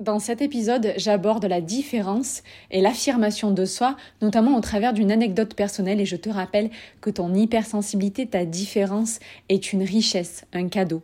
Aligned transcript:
Dans 0.00 0.18
cet 0.18 0.40
épisode, 0.40 0.94
j'aborde 0.96 1.44
la 1.44 1.60
différence 1.60 2.42
et 2.70 2.80
l'affirmation 2.80 3.50
de 3.50 3.66
soi, 3.66 3.98
notamment 4.22 4.56
au 4.56 4.62
travers 4.62 4.94
d'une 4.94 5.12
anecdote 5.12 5.54
personnelle 5.54 6.00
et 6.00 6.06
je 6.06 6.16
te 6.16 6.30
rappelle 6.30 6.70
que 7.02 7.10
ton 7.10 7.34
hypersensibilité, 7.34 8.26
ta 8.26 8.46
différence 8.46 9.18
est 9.50 9.74
une 9.74 9.82
richesse, 9.82 10.46
un 10.54 10.68
cadeau. 10.68 11.02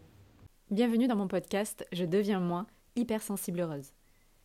Bienvenue 0.71 1.09
dans 1.09 1.17
mon 1.17 1.29
podcast 1.29 1.87
Je 1.93 2.07
deviens 2.07 2.41
moi, 2.41 2.65
hypersensible 2.97 3.61
heureuse. 3.61 3.93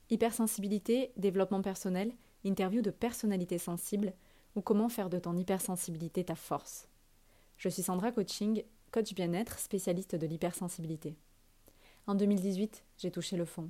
Hypersensibilité, 0.09 1.13
développement 1.15 1.61
personnel, 1.61 2.11
interview 2.43 2.81
de 2.81 2.91
personnalités 2.91 3.57
sensibles 3.57 4.11
ou 4.57 4.61
comment 4.61 4.89
faire 4.89 5.09
de 5.09 5.17
ton 5.17 5.37
hypersensibilité 5.37 6.25
ta 6.25 6.35
force. 6.35 6.89
Je 7.55 7.69
suis 7.69 7.83
Sandra 7.83 8.11
Coaching, 8.11 8.63
coach 8.91 9.13
bien-être, 9.13 9.59
spécialiste 9.59 10.17
de 10.17 10.27
l'hypersensibilité. 10.27 11.15
En 12.05 12.15
2018, 12.15 12.83
j'ai 12.97 13.11
touché 13.11 13.37
le 13.37 13.45
fond. 13.45 13.69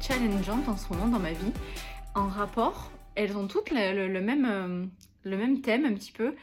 Challengeantes 0.00 0.68
en 0.68 0.76
ce 0.76 0.92
moment 0.92 1.08
dans 1.08 1.18
ma 1.18 1.32
vie, 1.32 1.52
en 2.14 2.28
rapport, 2.28 2.90
elles 3.14 3.36
ont 3.36 3.46
toutes 3.46 3.70
le, 3.70 4.20
même, 4.20 4.46
euh, 4.46 4.86
le 5.24 5.36
même 5.36 5.60
thème 5.60 5.84
un 5.84 5.94
petit 5.94 6.12
peu, 6.12 6.34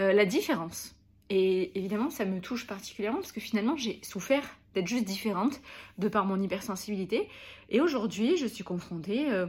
euh, 0.00 0.12
la 0.12 0.24
différence. 0.24 0.94
Et 1.30 1.76
évidemment, 1.78 2.10
ça 2.10 2.24
me 2.24 2.40
touche 2.40 2.66
particulièrement 2.66 3.18
parce 3.18 3.32
que 3.32 3.40
finalement, 3.40 3.76
j'ai 3.76 4.00
souffert 4.02 4.42
d'être 4.74 4.86
juste 4.86 5.04
différente 5.04 5.60
de 5.98 6.08
par 6.08 6.24
mon 6.26 6.40
hypersensibilité. 6.40 7.28
Et 7.70 7.80
aujourd'hui, 7.80 8.36
je 8.36 8.46
suis 8.46 8.64
confrontée 8.64 9.30
euh, 9.30 9.46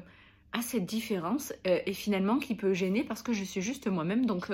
à 0.52 0.62
cette 0.62 0.86
différence 0.86 1.52
et 1.66 1.94
finalement 1.94 2.38
qui 2.38 2.54
peut 2.54 2.74
gêner 2.74 3.04
parce 3.04 3.24
que 3.24 3.34
je 3.34 3.44
suis 3.44 3.62
juste 3.62 3.88
moi-même. 3.88 4.28
Donc, 4.28 4.52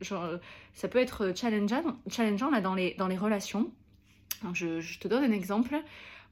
ça 0.00 0.88
peut 0.88 1.00
être 1.00 1.32
challengeant, 1.34 1.82
challengeant 2.08 2.50
là, 2.50 2.60
dans, 2.60 2.76
les, 2.76 2.94
dans 2.98 3.08
les 3.08 3.16
relations. 3.16 3.68
je, 4.52 4.98
te 5.00 5.08
donne 5.08 5.24
un 5.24 5.32
exemple. 5.32 5.74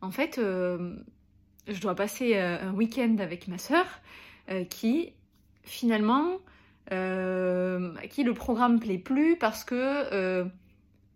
En 0.02 0.12
fait, 0.12 0.38
je 1.68 1.80
dois 1.80 1.94
passer 1.94 2.36
euh, 2.36 2.58
un 2.60 2.72
week-end 2.72 3.16
avec 3.18 3.48
ma 3.48 3.58
sœur 3.58 3.84
euh, 4.50 4.64
qui, 4.64 5.12
finalement, 5.62 6.38
qui 6.90 8.22
le 8.24 8.32
programme 8.32 8.80
plaît 8.80 8.96
plus 8.96 9.36
parce 9.36 9.62
que 9.62 10.48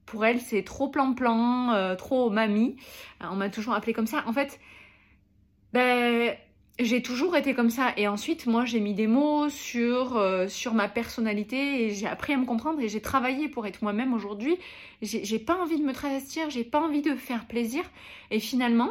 pour 0.05 0.27
elle, 0.27 0.39
c'est 0.39 0.65
trop 0.65 0.89
plan-plan, 0.89 1.97
trop 1.97 2.29
mamie. 2.29 2.77
On 3.23 3.37
m'a 3.37 3.49
toujours 3.49 3.73
appelé 3.73 3.95
comme 3.95 4.07
ça. 4.07 4.23
En 4.27 4.35
fait, 4.35 4.61
ben, 5.73 6.37
j'ai 6.79 7.01
toujours 7.01 7.37
été 7.37 7.55
comme 7.55 7.71
ça. 7.71 7.95
Et 7.97 8.07
ensuite, 8.07 8.45
moi, 8.45 8.67
j'ai 8.67 8.81
mis 8.81 8.93
des 8.93 9.07
mots 9.07 9.49
sur, 9.49 10.23
sur 10.49 10.75
ma 10.75 10.89
personnalité 10.91 11.87
et 11.87 11.95
j'ai 11.95 12.07
appris 12.07 12.35
à 12.35 12.37
me 12.37 12.45
comprendre 12.45 12.79
et 12.81 12.91
j'ai 12.91 13.01
travaillé 13.01 13.49
pour 13.49 13.67
être 13.67 13.81
moi-même 13.81 14.13
aujourd'hui. 14.13 14.59
J'ai 15.01 15.39
pas 15.39 15.57
envie 15.57 15.81
de 15.81 15.87
me 15.87 15.95
travestir, 15.95 16.51
j'ai 16.51 16.65
pas 16.65 16.83
envie 16.83 17.01
de 17.01 17.15
faire 17.15 17.47
plaisir. 17.47 17.83
Et 18.31 18.41
finalement, 18.41 18.91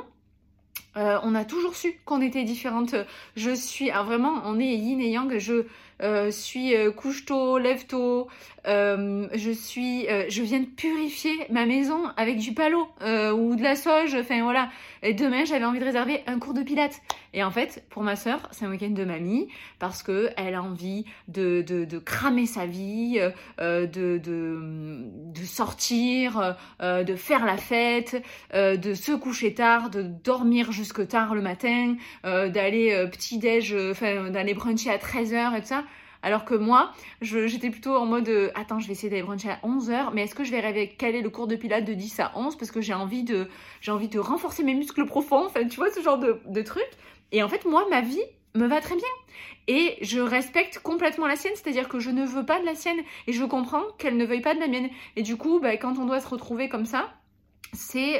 euh, 0.97 1.19
on 1.23 1.35
a 1.35 1.45
toujours 1.45 1.75
su 1.75 1.99
qu'on 2.05 2.21
était 2.21 2.43
différentes. 2.43 2.95
Je 3.35 3.51
suis, 3.51 3.89
ah, 3.91 4.03
vraiment, 4.03 4.41
on 4.45 4.59
est 4.59 4.75
yin 4.75 4.99
et 4.99 5.09
yang. 5.09 5.37
Je 5.37 5.65
euh, 6.01 6.31
suis 6.31 6.75
euh, 6.75 6.91
couche 6.91 7.25
tôt, 7.25 7.57
lève 7.57 7.85
tôt. 7.85 8.27
je 8.65 9.51
suis, 9.51 10.05
je 10.29 10.41
viens 10.43 10.59
de 10.59 10.65
purifier 10.65 11.33
ma 11.49 11.65
maison 11.65 12.07
avec 12.17 12.37
du 12.37 12.53
palo 12.53 12.87
ou 13.01 13.55
de 13.55 13.61
la 13.63 13.75
sauge. 13.75 14.15
Enfin 14.15 14.43
voilà. 14.43 14.69
Et 15.03 15.13
demain, 15.15 15.45
j'avais 15.45 15.65
envie 15.65 15.79
de 15.79 15.85
réserver 15.85 16.21
un 16.27 16.37
cours 16.37 16.53
de 16.53 16.61
pilates. 16.61 17.01
Et 17.33 17.43
en 17.43 17.49
fait, 17.49 17.83
pour 17.89 18.03
ma 18.03 18.15
sœur, 18.15 18.49
c'est 18.51 18.65
un 18.65 18.69
week-end 18.69 18.89
de 18.89 19.03
mamie 19.03 19.47
parce 19.79 20.03
que 20.03 20.29
elle 20.37 20.53
a 20.53 20.61
envie 20.61 21.05
de, 21.27 21.61
de, 21.61 21.97
cramer 21.97 22.45
sa 22.45 22.65
vie, 22.67 23.19
de, 23.57 23.87
de, 23.87 24.21
de 24.21 25.43
sortir, 25.43 26.55
de 26.81 27.15
faire 27.15 27.45
la 27.45 27.57
fête, 27.57 28.21
de 28.53 28.93
se 28.93 29.13
coucher 29.13 29.55
tard, 29.55 29.89
de 29.89 30.03
dormir 30.03 30.71
jusque 30.71 31.07
tard 31.07 31.33
le 31.33 31.41
matin, 31.41 31.95
euh, 32.25 32.49
d'aller 32.49 32.91
euh, 32.91 33.07
petit-déj, 33.07 33.73
euh, 33.73 33.91
enfin 33.91 34.29
d'aller 34.29 34.53
bruncher 34.53 34.89
à 34.89 34.97
13h 34.97 35.57
et 35.57 35.61
tout 35.61 35.67
ça. 35.67 35.83
Alors 36.23 36.45
que 36.45 36.55
moi, 36.55 36.91
j'étais 37.21 37.69
plutôt 37.69 37.95
en 37.95 38.05
mode 38.05 38.51
attends, 38.55 38.79
je 38.79 38.87
vais 38.87 38.93
essayer 38.93 39.09
d'aller 39.09 39.23
bruncher 39.23 39.49
à 39.49 39.59
11h, 39.63 40.11
mais 40.13 40.23
est-ce 40.23 40.35
que 40.35 40.43
je 40.43 40.51
vais 40.51 40.59
rêver 40.59 40.87
caler 40.87 41.21
le 41.21 41.29
cours 41.29 41.47
de 41.47 41.55
pilates 41.55 41.85
de 41.85 41.93
10 41.93 42.19
à 42.19 42.31
11 42.35 42.57
parce 42.57 42.71
que 42.71 42.81
j'ai 42.81 42.93
envie 42.93 43.23
de 43.23 43.47
j'ai 43.81 43.91
envie 43.91 44.07
de 44.07 44.19
renforcer 44.19 44.63
mes 44.63 44.75
muscles 44.75 45.05
profonds, 45.05 45.45
enfin 45.45 45.67
tu 45.67 45.77
vois 45.77 45.91
ce 45.91 46.01
genre 46.01 46.19
de, 46.19 46.39
de 46.45 46.61
truc. 46.61 46.87
Et 47.31 47.43
en 47.43 47.49
fait, 47.49 47.65
moi, 47.65 47.85
ma 47.89 48.01
vie 48.01 48.21
me 48.55 48.67
va 48.67 48.81
très 48.81 48.95
bien. 48.95 49.07
Et 49.67 49.97
je 50.01 50.19
respecte 50.19 50.79
complètement 50.79 51.27
la 51.27 51.35
sienne, 51.35 51.53
c'est-à-dire 51.55 51.87
que 51.87 51.99
je 51.99 52.09
ne 52.09 52.25
veux 52.25 52.45
pas 52.45 52.59
de 52.59 52.65
la 52.65 52.75
sienne 52.75 52.99
et 53.27 53.33
je 53.33 53.45
comprends 53.45 53.83
qu'elle 53.97 54.17
ne 54.17 54.25
veuille 54.25 54.41
pas 54.41 54.53
de 54.53 54.59
la 54.59 54.67
mienne. 54.67 54.89
Et 55.15 55.23
du 55.23 55.37
coup, 55.37 55.59
bah, 55.59 55.77
quand 55.77 55.97
on 55.97 56.05
doit 56.05 56.19
se 56.19 56.27
retrouver 56.27 56.67
comme 56.67 56.85
ça, 56.85 57.13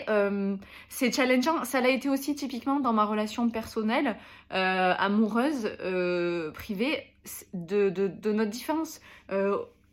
euh, 0.09 0.55
c'est 0.89 1.11
challengeant. 1.13 1.63
Ça 1.65 1.81
l'a 1.81 1.89
été 1.89 2.09
aussi 2.09 2.35
typiquement 2.35 2.79
dans 2.79 2.93
ma 2.93 3.05
relation 3.05 3.49
personnelle, 3.49 4.17
euh, 4.53 4.93
amoureuse, 4.97 5.69
euh, 5.81 6.51
privée, 6.51 7.03
de, 7.53 7.89
de, 7.89 8.31
notre 8.31 8.49
différence. 8.49 8.99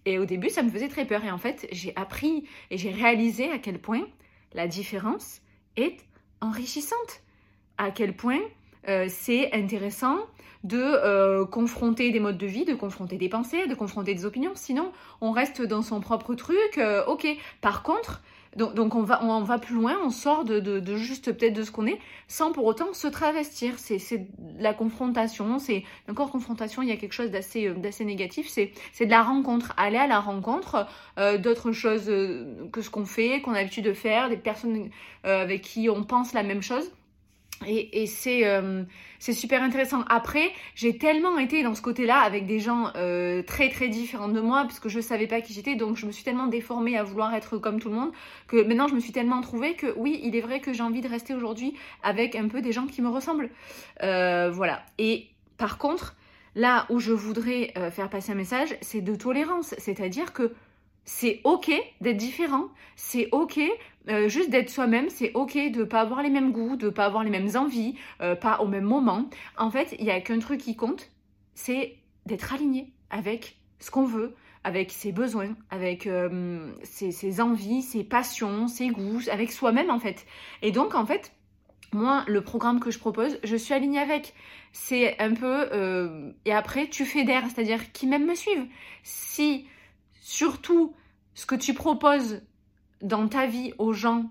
et 0.06 0.18
au 0.18 0.24
début, 0.24 0.48
ça 0.48 0.62
me 0.62 0.70
faisait 0.70 0.88
très 0.88 1.04
peur. 1.04 1.24
Et 1.24 1.30
en 1.30 1.38
fait, 1.38 1.68
j'ai 1.72 1.92
appris 1.96 2.44
et 2.70 2.78
j'ai 2.78 2.90
réalisé 2.90 3.50
à 3.50 3.58
quel 3.58 3.78
point 3.78 4.06
la 4.54 4.66
différence 4.66 5.42
est 5.76 5.98
enrichissante. 6.40 7.22
À 7.76 7.90
quel 7.90 8.16
point 8.16 8.40
c'est 9.08 9.52
intéressant 9.52 10.16
de 10.64 11.44
confronter 11.44 12.10
des 12.10 12.20
modes 12.20 12.38
de 12.38 12.46
vie, 12.46 12.64
de 12.64 12.74
confronter 12.74 13.18
des 13.18 13.28
pensées, 13.28 13.66
de 13.66 13.74
confronter 13.74 14.14
des 14.14 14.24
opinions. 14.24 14.52
Sinon, 14.54 14.90
on 15.20 15.32
reste 15.32 15.60
dans 15.60 15.82
son 15.82 16.00
propre 16.00 16.34
truc. 16.34 16.80
ok. 17.06 17.26
Par 17.60 17.82
contre, 17.82 18.22
donc, 18.56 18.94
on, 18.94 19.02
va, 19.02 19.58
plus 19.58 19.74
loin, 19.74 19.96
on 20.02 20.10
sort 20.10 20.44
de, 20.44 20.96
juste 20.96 21.32
peut-être 21.32 21.54
de 21.54 21.62
ce 21.62 21.70
qu'on 21.70 21.86
est, 21.86 21.98
sans 22.26 22.52
pour 22.52 22.64
autant 22.64 22.92
se 22.92 23.06
travestir. 23.06 23.74
C'est 23.78 24.26
la 24.58 24.74
confrontation, 24.74 25.58
c'est 25.58 25.84
encore 26.08 26.30
confrontation, 26.30 26.82
il 26.82 26.88
y 26.88 26.92
a 26.92 26.96
quelque 26.96 27.12
chose 27.12 27.30
d'assez 27.30 27.66
euh, 27.66 28.04
négatif, 28.04 28.48
c'est 28.48 28.72
de 29.00 29.10
la 29.10 29.22
rencontre, 29.22 29.74
aller 29.76 29.98
à 29.98 30.06
la 30.06 30.20
rencontre 30.20 30.86
euh, 31.18 31.38
d'autres 31.38 31.72
choses 31.72 32.08
euh, 32.08 32.68
que 32.72 32.82
ce 32.82 32.90
qu'on 32.90 33.06
fait, 33.06 33.40
qu'on 33.42 33.52
a 33.52 33.58
l'habitude 33.58 33.84
de 33.84 33.92
faire, 33.92 34.28
des 34.28 34.36
personnes 34.36 34.90
avec 35.24 35.62
qui 35.62 35.88
on 35.90 36.04
pense 36.04 36.32
la 36.32 36.42
même 36.42 36.62
chose. 36.62 36.90
Et, 37.66 38.08
euh, 38.26 38.84
c'est 39.18 39.32
super 39.32 39.62
intéressant. 39.62 40.04
Après, 40.08 40.52
j'ai 40.74 40.96
tellement 40.96 41.38
été 41.38 41.62
dans 41.62 41.74
ce 41.74 41.82
côté-là 41.82 42.20
avec 42.20 42.46
des 42.46 42.60
gens 42.60 42.92
euh, 42.96 43.42
très 43.42 43.68
très 43.68 43.88
différents 43.88 44.28
de 44.28 44.40
moi 44.40 44.62
parce 44.62 44.78
que 44.78 44.88
je 44.88 45.00
savais 45.00 45.26
pas 45.26 45.40
qui 45.40 45.52
j'étais, 45.52 45.74
donc 45.74 45.96
je 45.96 46.06
me 46.06 46.12
suis 46.12 46.22
tellement 46.22 46.46
déformée 46.46 46.96
à 46.96 47.02
vouloir 47.02 47.34
être 47.34 47.58
comme 47.58 47.80
tout 47.80 47.88
le 47.88 47.96
monde 47.96 48.12
que 48.46 48.62
maintenant 48.62 48.86
je 48.86 48.94
me 48.94 49.00
suis 49.00 49.12
tellement 49.12 49.40
trouvée 49.40 49.74
que 49.74 49.92
oui, 49.96 50.20
il 50.22 50.36
est 50.36 50.40
vrai 50.40 50.60
que 50.60 50.72
j'ai 50.72 50.82
envie 50.82 51.00
de 51.00 51.08
rester 51.08 51.34
aujourd'hui 51.34 51.74
avec 52.02 52.36
un 52.36 52.46
peu 52.48 52.60
des 52.60 52.72
gens 52.72 52.86
qui 52.86 53.02
me 53.02 53.08
ressemblent. 53.08 53.50
Euh, 54.02 54.50
voilà. 54.52 54.84
Et 54.98 55.26
par 55.56 55.78
contre, 55.78 56.14
là 56.54 56.86
où 56.90 57.00
je 57.00 57.12
voudrais 57.12 57.72
faire 57.90 58.08
passer 58.08 58.32
un 58.32 58.36
message, 58.36 58.76
c'est 58.80 59.00
de 59.00 59.14
tolérance, 59.16 59.74
c'est-à-dire 59.78 60.32
que 60.32 60.54
c'est 61.08 61.40
ok 61.44 61.72
d'être 62.02 62.18
différent, 62.18 62.68
c'est 62.94 63.30
ok 63.32 63.58
euh, 64.10 64.28
juste 64.28 64.50
d'être 64.50 64.68
soi-même, 64.68 65.08
c'est 65.08 65.32
ok 65.32 65.56
de 65.70 65.82
pas 65.82 66.02
avoir 66.02 66.22
les 66.22 66.28
mêmes 66.28 66.52
goûts, 66.52 66.76
de 66.76 66.90
pas 66.90 67.06
avoir 67.06 67.24
les 67.24 67.30
mêmes 67.30 67.48
envies, 67.54 67.94
euh, 68.20 68.36
pas 68.36 68.60
au 68.60 68.66
même 68.66 68.84
moment. 68.84 69.24
En 69.56 69.70
fait, 69.70 69.96
il 69.98 70.04
y 70.04 70.10
a 70.10 70.20
qu'un 70.20 70.38
truc 70.38 70.60
qui 70.60 70.76
compte, 70.76 71.10
c'est 71.54 71.96
d'être 72.26 72.52
aligné 72.52 72.92
avec 73.08 73.56
ce 73.78 73.90
qu'on 73.90 74.04
veut, 74.04 74.36
avec 74.64 74.90
ses 74.90 75.10
besoins, 75.10 75.56
avec 75.70 76.06
euh, 76.06 76.70
ses, 76.82 77.40
envies, 77.40 77.80
ses 77.80 78.04
passions, 78.04 78.68
ses 78.68 78.88
goûts, 78.88 79.22
avec 79.32 79.50
soi-même 79.50 79.88
en 79.88 79.98
fait. 79.98 80.26
Et 80.60 80.72
donc 80.72 80.94
en 80.94 81.06
fait, 81.06 81.32
moi, 81.94 82.22
le 82.28 82.42
programme 82.42 82.80
que 82.80 82.90
je 82.90 82.98
propose, 82.98 83.38
je 83.44 83.56
suis 83.56 83.72
alignée 83.72 83.98
avec. 83.98 84.34
C'est 84.72 85.18
un 85.18 85.32
peu... 85.32 86.34
et 86.44 86.52
après, 86.52 86.88
tu 86.88 87.06
fédères, 87.06 87.44
c'est-à-dire 87.46 87.92
qui 87.92 88.06
même 88.06 88.26
me 88.26 88.34
suivent. 88.34 88.66
Si 89.02 89.66
surtout 90.20 90.94
ce 91.38 91.46
que 91.46 91.54
tu 91.54 91.72
proposes 91.72 92.42
dans 93.00 93.28
ta 93.28 93.46
vie 93.46 93.72
aux 93.78 93.92
gens, 93.92 94.28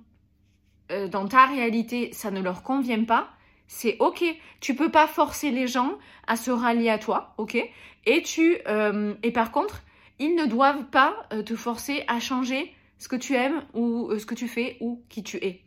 euh, 0.91 1.07
dans 1.07 1.25
ta 1.25 1.45
réalité, 1.45 2.11
ça 2.11 2.31
ne 2.31 2.41
leur 2.41 2.63
convient 2.63 3.05
pas, 3.05 3.29
C'est 3.69 3.95
ok. 3.99 4.23
Tu 4.59 4.75
peux 4.75 4.91
pas 4.91 5.07
forcer 5.07 5.51
les 5.51 5.67
gens 5.67 5.97
à 6.25 6.35
se 6.35 6.51
rallier 6.51 6.89
à 6.89 6.97
toi, 6.97 7.33
ok 7.37 7.57
Et 8.05 8.21
tu 8.23 8.57
euh, 8.67 9.13
et 9.23 9.31
par 9.31 9.51
contre, 9.51 9.83
ils 10.19 10.35
ne 10.35 10.45
doivent 10.45 10.85
pas 10.89 11.15
euh, 11.31 11.43
te 11.43 11.55
forcer 11.55 12.03
à 12.07 12.19
changer 12.19 12.73
ce 12.97 13.07
que 13.07 13.15
tu 13.15 13.35
aimes 13.35 13.63
ou 13.73 14.11
ce 14.17 14.25
que 14.25 14.35
tu 14.35 14.49
fais 14.49 14.75
ou 14.81 15.01
qui 15.07 15.23
tu 15.23 15.37
es. 15.37 15.61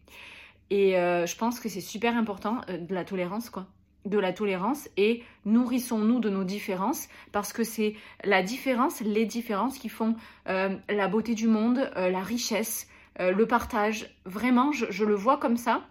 Et 0.68 0.92
je 0.92 1.36
pense 1.36 1.58
que 1.58 1.68
c'est 1.68 1.80
super 1.80 2.16
important 2.16 2.60
de 2.68 2.94
la 2.94 3.04
tolérance, 3.04 3.50
quoi 3.50 3.66
de 4.06 4.18
la 4.18 4.32
tolérance 4.32 4.88
et 4.96 5.22
nourrissons-nous 5.44 6.20
de 6.20 6.30
nos 6.30 6.44
différences 6.44 7.08
parce 7.32 7.52
que 7.52 7.64
c'est 7.64 7.94
la 8.24 8.42
différence, 8.42 9.00
les 9.00 9.26
différences 9.26 9.78
qui 9.78 9.88
font 9.88 10.16
la 10.46 11.08
beauté 11.08 11.34
du 11.34 11.46
monde, 11.46 11.90
la 11.94 12.20
richesse, 12.20 12.88
le 13.18 13.44
partage. 13.44 14.14
Vraiment, 14.24 14.72
je, 14.72 15.04
le 15.04 15.14
vois 15.14 15.36
comme 15.36 15.56
ça. 15.56 15.82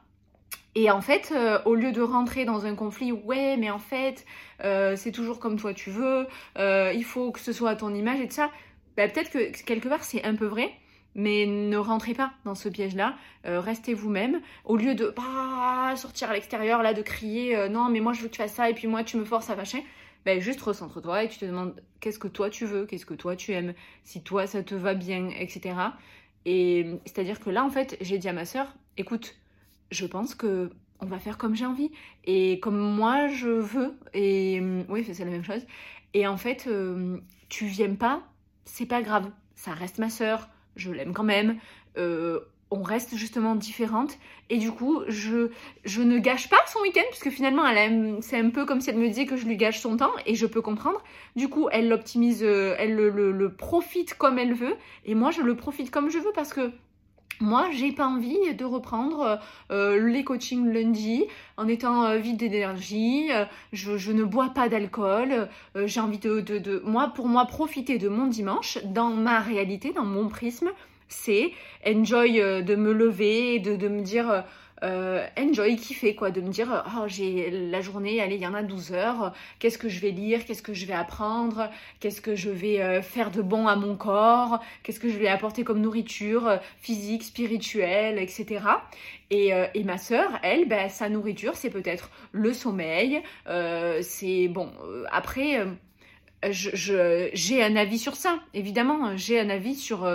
Et 0.75 0.91
en 0.91 1.01
fait, 1.01 1.33
euh, 1.35 1.59
au 1.65 1.75
lieu 1.75 1.91
de 1.91 2.01
rentrer 2.01 2.45
dans 2.45 2.65
un 2.65 2.75
conflit, 2.75 3.11
ouais, 3.11 3.57
mais 3.57 3.71
en 3.71 3.79
fait, 3.79 4.25
euh, 4.63 4.95
c'est 4.95 5.11
toujours 5.11 5.39
comme 5.39 5.57
toi 5.57 5.73
tu 5.73 5.89
veux, 5.89 6.27
euh, 6.57 6.93
il 6.93 7.03
faut 7.03 7.31
que 7.31 7.39
ce 7.39 7.51
soit 7.51 7.71
à 7.71 7.75
ton 7.75 7.93
image 7.93 8.19
et 8.21 8.27
tout 8.27 8.35
ça, 8.35 8.51
bah, 8.95 9.07
peut-être 9.07 9.31
que 9.31 9.63
quelque 9.63 9.89
part 9.89 10.03
c'est 10.03 10.23
un 10.23 10.35
peu 10.35 10.45
vrai, 10.45 10.71
mais 11.15 11.45
ne 11.45 11.77
rentrez 11.77 12.13
pas 12.13 12.31
dans 12.45 12.55
ce 12.55 12.69
piège-là, 12.69 13.15
restez 13.43 13.93
vous-même, 13.93 14.41
au 14.65 14.77
lieu 14.77 14.95
de 14.95 15.13
bah, 15.15 15.95
sortir 15.95 16.29
à 16.29 16.33
l'extérieur, 16.33 16.83
là, 16.83 16.93
de 16.93 17.01
crier, 17.01 17.67
non, 17.69 17.89
mais 17.89 17.99
moi 17.99 18.13
je 18.13 18.21
veux 18.21 18.27
que 18.27 18.33
tu 18.33 18.41
fasses 18.41 18.53
ça, 18.53 18.69
et 18.69 18.73
puis 18.73 18.87
moi 18.87 19.03
tu 19.03 19.17
me 19.17 19.25
forces 19.25 19.49
à 19.49 19.55
machin, 19.55 19.79
bah, 20.25 20.39
juste 20.39 20.61
recentre-toi 20.61 21.23
et 21.23 21.29
tu 21.29 21.39
te 21.39 21.45
demandes 21.45 21.81
qu'est-ce 21.99 22.19
que 22.19 22.27
toi 22.27 22.49
tu 22.49 22.65
veux, 22.65 22.85
qu'est-ce 22.85 23.05
que 23.05 23.13
toi 23.13 23.35
tu 23.35 23.53
aimes, 23.53 23.73
si 24.03 24.21
toi 24.21 24.47
ça 24.47 24.63
te 24.63 24.75
va 24.75 24.93
bien, 24.93 25.29
etc. 25.29 25.75
Et 26.45 26.99
c'est-à-dire 27.05 27.39
que 27.39 27.49
là, 27.49 27.63
en 27.63 27.69
fait, 27.69 27.97
j'ai 28.01 28.17
dit 28.17 28.29
à 28.29 28.33
ma 28.33 28.45
sœur, 28.45 28.75
écoute, 28.97 29.35
je 29.91 30.05
pense 30.05 30.35
que 30.35 30.71
on 31.01 31.05
va 31.05 31.19
faire 31.19 31.37
comme 31.37 31.55
j'ai 31.55 31.65
envie 31.65 31.91
et 32.25 32.59
comme 32.59 32.77
moi 32.77 33.27
je 33.29 33.47
veux. 33.47 33.97
Et 34.13 34.59
euh, 34.61 34.83
oui, 34.89 35.05
c'est 35.05 35.23
la 35.23 35.31
même 35.31 35.43
chose. 35.43 35.65
Et 36.13 36.27
en 36.27 36.37
fait, 36.37 36.67
euh, 36.67 37.19
tu 37.47 37.65
viens 37.65 37.93
pas, 37.95 38.23
c'est 38.65 38.85
pas 38.85 39.01
grave. 39.01 39.29
Ça 39.55 39.71
reste 39.73 39.99
ma 39.99 40.09
sœur, 40.09 40.49
je 40.79 40.91
l'aime 40.91 41.13
quand 41.13 41.23
même. 41.23 41.57
Euh, 41.97 42.39
on 42.71 42.83
reste 42.83 43.15
justement 43.15 43.55
différentes 43.55 44.17
et 44.51 44.57
du 44.57 44.71
coup 44.71 45.01
je, 45.07 45.49
ne 46.01 46.19
gâche 46.19 46.49
pas 46.49 46.59
son 46.67 46.79
week-end 46.81 47.01
puisque 47.09 47.31
finalement 47.31 47.63
c'est 48.21 48.37
un 48.37 48.51
peu 48.51 48.65
comme 48.65 48.79
si 48.79 48.91
elle 48.91 48.97
me 48.97 49.07
disait 49.07 49.25
que 49.25 49.37
je 49.37 49.45
lui 49.47 49.57
gâche 49.57 49.79
son 49.79 49.97
temps 49.97 50.11
et 50.27 50.35
je 50.35 50.45
peux 50.45 50.61
comprendre 50.61 51.03
du 51.35 51.49
coup 51.49 51.67
elle 51.71 51.89
l'optimise 51.89 52.43
elle 52.43 52.95
le, 52.95 53.49
profite 53.51 54.13
comme 54.13 54.37
elle 54.37 54.53
veut 54.53 54.75
et 55.05 55.15
moi 55.15 55.31
je 55.31 55.41
le 55.41 55.55
profite 55.55 55.89
comme 55.89 56.11
je 56.11 56.19
veux 56.19 56.31
parce 56.35 56.53
que 56.53 56.71
moi, 57.39 57.69
j'ai 57.71 57.91
pas 57.93 58.05
envie 58.05 58.53
de 58.53 58.65
reprendre 58.65 59.39
euh, 59.71 60.09
les 60.09 60.23
coachings 60.23 60.71
lundi 60.71 61.23
en 61.55 61.67
étant 61.67 62.03
euh, 62.03 62.17
vide 62.17 62.37
d'énergie. 62.37 63.29
Euh, 63.31 63.45
je, 63.71 64.11
ne 64.11 64.23
bois 64.23 64.49
pas 64.49 64.67
d'alcool. 64.67 65.47
j'ai 65.75 66.01
envie 66.01 66.17
de, 66.17 66.41
de, 66.41 66.81
moi, 66.85 67.11
pour 67.15 67.27
moi, 67.27 67.45
profiter 67.45 67.97
de 67.97 68.09
mon 68.09 68.27
dimanche 68.27 68.79
dans 68.83 69.09
ma 69.09 69.39
réalité, 69.39 69.93
dans 69.93 70.05
mon 70.05 70.27
prisme. 70.27 70.69
C'est 71.07 71.51
enjoy 71.87 72.39
de 72.39 72.75
me 72.75 72.93
lever, 72.93 73.59
de, 73.59 73.75
de 73.75 73.87
me 73.87 74.01
dire 74.01 74.43
euh, 74.83 75.25
enjoy, 75.37 75.75
kiffer, 75.75 76.15
quoi, 76.15 76.31
de 76.31 76.41
me 76.41 76.49
dire, 76.49 76.83
oh, 76.97 77.05
j'ai 77.07 77.49
la 77.51 77.81
journée, 77.81 78.21
allez, 78.21 78.35
il 78.35 78.41
y 78.41 78.47
en 78.47 78.53
a 78.53 78.63
12 78.63 78.93
heures, 78.93 79.33
qu'est-ce 79.59 79.77
que 79.77 79.89
je 79.89 79.99
vais 79.99 80.11
lire, 80.11 80.45
qu'est-ce 80.45 80.61
que 80.61 80.73
je 80.73 80.85
vais 80.85 80.93
apprendre, 80.93 81.69
qu'est-ce 81.99 82.21
que 82.21 82.35
je 82.35 82.49
vais 82.49 82.81
euh, 82.81 83.01
faire 83.01 83.31
de 83.31 83.41
bon 83.41 83.67
à 83.67 83.75
mon 83.75 83.95
corps, 83.95 84.59
qu'est-ce 84.83 84.99
que 84.99 85.09
je 85.09 85.17
vais 85.17 85.27
apporter 85.27 85.63
comme 85.63 85.81
nourriture 85.81 86.47
euh, 86.47 86.57
physique, 86.79 87.23
spirituelle, 87.23 88.19
etc. 88.19 88.61
Et, 89.31 89.51
et 89.75 89.83
ma 89.83 89.99
sœur, 89.99 90.39
elle, 90.41 90.67
ben, 90.67 90.89
sa 90.89 91.07
nourriture, 91.07 91.55
c'est 91.55 91.69
peut-être 91.69 92.09
le 92.31 92.51
sommeil, 92.51 93.21
c'est 94.01 94.47
bon, 94.47 94.71
après, 95.11 95.67
j'ai 96.41 97.63
un 97.63 97.75
avis 97.75 97.99
sur 97.99 98.15
ça, 98.15 98.39
évidemment, 98.55 99.15
j'ai 99.17 99.39
un 99.39 99.51
avis 99.51 99.75
sur 99.75 100.07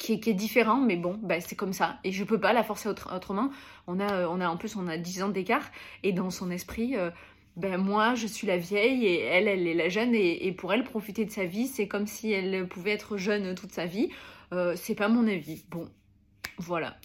qui 0.00 0.14
est, 0.14 0.34
différent, 0.34 0.80
mais 0.80 0.96
bon, 0.96 1.18
bah, 1.22 1.40
c'est 1.40 1.54
comme 1.54 1.74
ça. 1.74 1.98
Et 2.04 2.10
je 2.10 2.24
peux 2.24 2.40
pas 2.40 2.54
la 2.54 2.64
forcer 2.64 2.88
autrement. 2.88 3.50
On 3.86 4.00
a, 4.00 4.10
euh, 4.10 4.26
on 4.30 4.40
a, 4.40 4.48
en 4.48 4.56
plus, 4.56 4.74
on 4.76 4.88
a 4.88 4.96
10 4.96 5.22
ans 5.22 5.28
d'écart. 5.28 5.70
Et 6.02 6.12
dans 6.12 6.30
son 6.30 6.50
esprit, 6.50 6.96
euh, 6.96 7.10
ben 7.56 7.76
moi, 7.76 8.14
je 8.14 8.26
suis 8.26 8.46
la 8.46 8.56
vieille 8.56 9.04
et 9.04 9.20
elle, 9.20 9.46
elle 9.46 9.66
est 9.66 9.74
la 9.74 9.90
jeune. 9.90 10.14
Et, 10.14 10.52
pour 10.52 10.72
elle, 10.72 10.84
profiter 10.84 11.26
de 11.26 11.30
sa 11.30 11.44
vie, 11.44 11.66
c'est 11.66 11.86
comme 11.86 12.06
si 12.06 12.32
elle 12.32 12.66
pouvait 12.66 12.92
être 12.92 13.18
jeune 13.18 13.54
toute 13.54 13.72
sa 13.72 13.84
vie. 13.84 14.08
Euh, 14.52 14.72
c'est 14.74 14.94
pas 14.94 15.08
mon 15.08 15.28
avis. 15.28 15.64
Bon, 15.70 15.86
voilà. 16.56 16.96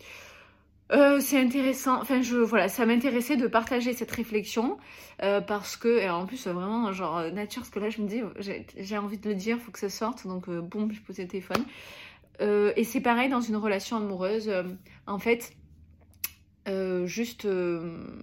c'est 1.20 1.40
intéressant, 1.40 2.00
enfin 2.00 2.22
je 2.22 2.38
voilà, 2.38 2.70
ça 2.70 2.86
m'intéressait 2.86 3.38
de 3.38 3.48
partager 3.48 3.94
cette 3.94 4.12
réflexion 4.12 4.78
parce 5.18 5.78
que 5.78 6.08
en 6.10 6.28
plus 6.28 6.46
vraiment 6.46 6.94
genre 6.94 7.32
nature, 7.32 7.64
parce 7.64 7.72
que 7.72 7.80
là 7.80 7.90
je 7.90 8.02
me 8.02 8.08
dis 8.08 8.22
j'ai 8.78 8.98
envie 8.98 9.18
de 9.18 9.28
le 9.28 9.34
dire, 9.34 9.58
faut 9.58 9.72
que 9.72 9.80
ça 9.80 9.90
sorte, 9.90 10.28
donc 10.28 10.48
bon 10.48 10.88
je 10.92 11.02
pose 11.02 11.18
le 11.18 11.28
téléphone. 11.28 11.66
Euh, 12.42 12.74
et 12.76 12.84
c'est 12.84 13.02
pareil 13.02 13.30
dans 13.30 13.42
une 13.42 13.56
relation 13.56 13.98
amoureuse. 13.98 14.50
Euh, 14.50 14.64
en 15.08 15.20
fait, 15.20 15.54
euh, 16.68 17.06
juste 17.06 17.48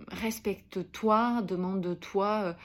respecte-toi, 0.09 1.43
demande-toi. 1.43 2.57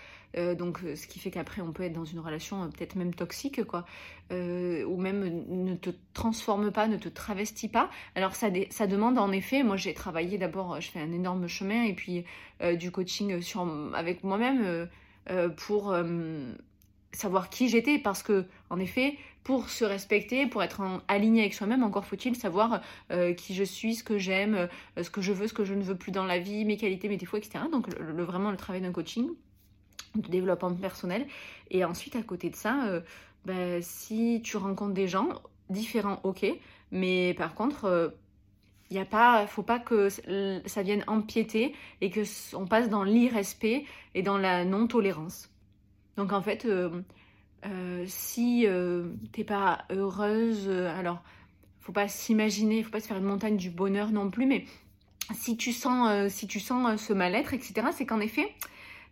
donc, 0.57 0.79
ce 0.95 1.07
qui 1.07 1.19
fait 1.19 1.31
qu'après, 1.31 1.61
on 1.61 1.71
peut 1.71 1.83
être 1.83 1.93
dans 1.93 2.05
une 2.05 2.19
relation 2.19 2.69
peut-être 2.69 2.95
même 2.95 3.13
toxique, 3.13 3.63
quoi. 3.63 3.85
ou 4.31 4.97
même 4.97 5.45
ne 5.47 5.75
te 5.75 5.89
transforme 6.13 6.71
pas, 6.71 6.87
ne 6.87 6.97
te 6.97 7.09
travestis 7.09 7.69
pas. 7.69 7.89
Alors, 8.15 8.35
ça, 8.35 8.49
demande 8.87 9.17
en 9.17 9.31
effet, 9.31 9.63
moi 9.63 9.77
j'ai 9.77 9.93
travaillé 9.95 10.37
d'abord, 10.37 10.79
je 10.79 10.89
fais 10.91 10.99
un 10.99 11.11
énorme 11.11 11.47
chemin, 11.47 11.85
et 11.85 11.93
puis 11.93 12.23
du 12.77 12.91
coaching 12.91 13.39
avec 13.95 14.23
moi-même 14.23 14.87
pour 15.55 15.95
savoir 17.11 17.49
qui 17.49 17.67
j'étais 17.67 17.97
parce 17.97 18.23
que 18.23 18.45
en 18.69 18.79
effet 18.79 19.17
pour 19.47 19.69
se 19.69 19.85
respecter 19.85 20.45
pour 20.45 20.61
être 20.61 20.81
aligné 21.07 21.39
avec 21.39 21.53
soi-même. 21.53 21.81
Encore 21.81 22.05
faut-il 22.05 22.35
savoir 22.35 22.81
euh, 23.13 23.33
qui 23.33 23.55
je 23.55 23.63
suis 23.63 23.95
ce 23.95 24.03
que 24.03 24.17
j'aime 24.17 24.67
euh, 24.97 25.03
ce 25.03 25.09
que 25.09 25.21
je 25.21 25.31
veux 25.31 25.47
ce 25.47 25.53
que 25.53 25.63
je 25.63 25.73
ne 25.73 25.81
veux 25.81 25.95
plus 25.95 26.11
dans 26.11 26.25
la 26.25 26.37
vie 26.37 26.65
mes 26.65 26.75
qualités 26.75 27.07
mes 27.07 27.15
défauts 27.15 27.37
etc 27.37 27.59
donc 27.71 27.87
vraiment 27.97 28.51
le 28.51 28.57
travail 28.57 28.81
d'un 28.81 28.91
coaching 28.91 29.29
de 30.15 30.27
développement 30.27 30.73
personnel. 30.75 31.25
Et 31.71 31.85
ensuite 31.85 32.17
à 32.17 32.23
côté 32.23 32.49
de 32.49 32.57
ça 32.57 32.87
euh, 32.87 32.99
bah, 33.45 33.81
si 33.81 34.41
tu 34.43 34.57
rencontres 34.57 34.93
des 34.93 35.07
gens 35.07 35.29
différents 35.69 36.19
ok. 36.23 36.45
Mais 36.91 37.33
par 37.33 37.55
contre 37.55 38.13
il 38.89 38.97
a 38.97 39.05
pas 39.05 39.47
faut 39.47 39.63
pas 39.63 39.79
que 39.79 40.09
ça 40.65 40.81
vienne 40.83 41.05
empiéter 41.07 41.73
et 42.01 42.09
que 42.09 42.23
on 42.53 42.67
passe 42.67 42.89
dans 42.89 43.05
l'irrespect 43.05 43.85
et 44.13 44.23
dans 44.23 44.37
la 44.37 44.65
non 44.65 44.87
tolérance 44.87 45.49
donc 46.17 46.33
en 46.33 46.41
fait, 46.41 46.65
euh, 47.67 47.77
euh, 47.77 48.03
si 48.07 48.65
euh, 48.67 49.09
t'es 49.31 49.43
pas 49.43 49.85
heureuse, 49.89 50.69
alors 50.69 51.21
faut 51.81 51.91
pas 51.91 52.07
s'imaginer, 52.07 52.83
faut 52.83 52.91
pas 52.91 52.99
se 52.99 53.07
faire 53.07 53.17
une 53.17 53.23
montagne 53.23 53.57
du 53.57 53.69
bonheur 53.69 54.11
non 54.11 54.29
plus, 54.29 54.45
mais 54.45 54.65
si 55.33 55.57
tu 55.57 55.71
sens, 55.71 56.31
si 56.31 56.47
tu 56.47 56.59
sens 56.59 57.01
ce 57.01 57.13
mal-être, 57.13 57.53
etc., 57.53 57.87
c'est 57.91 58.05
qu'en 58.05 58.19
effet, 58.19 58.53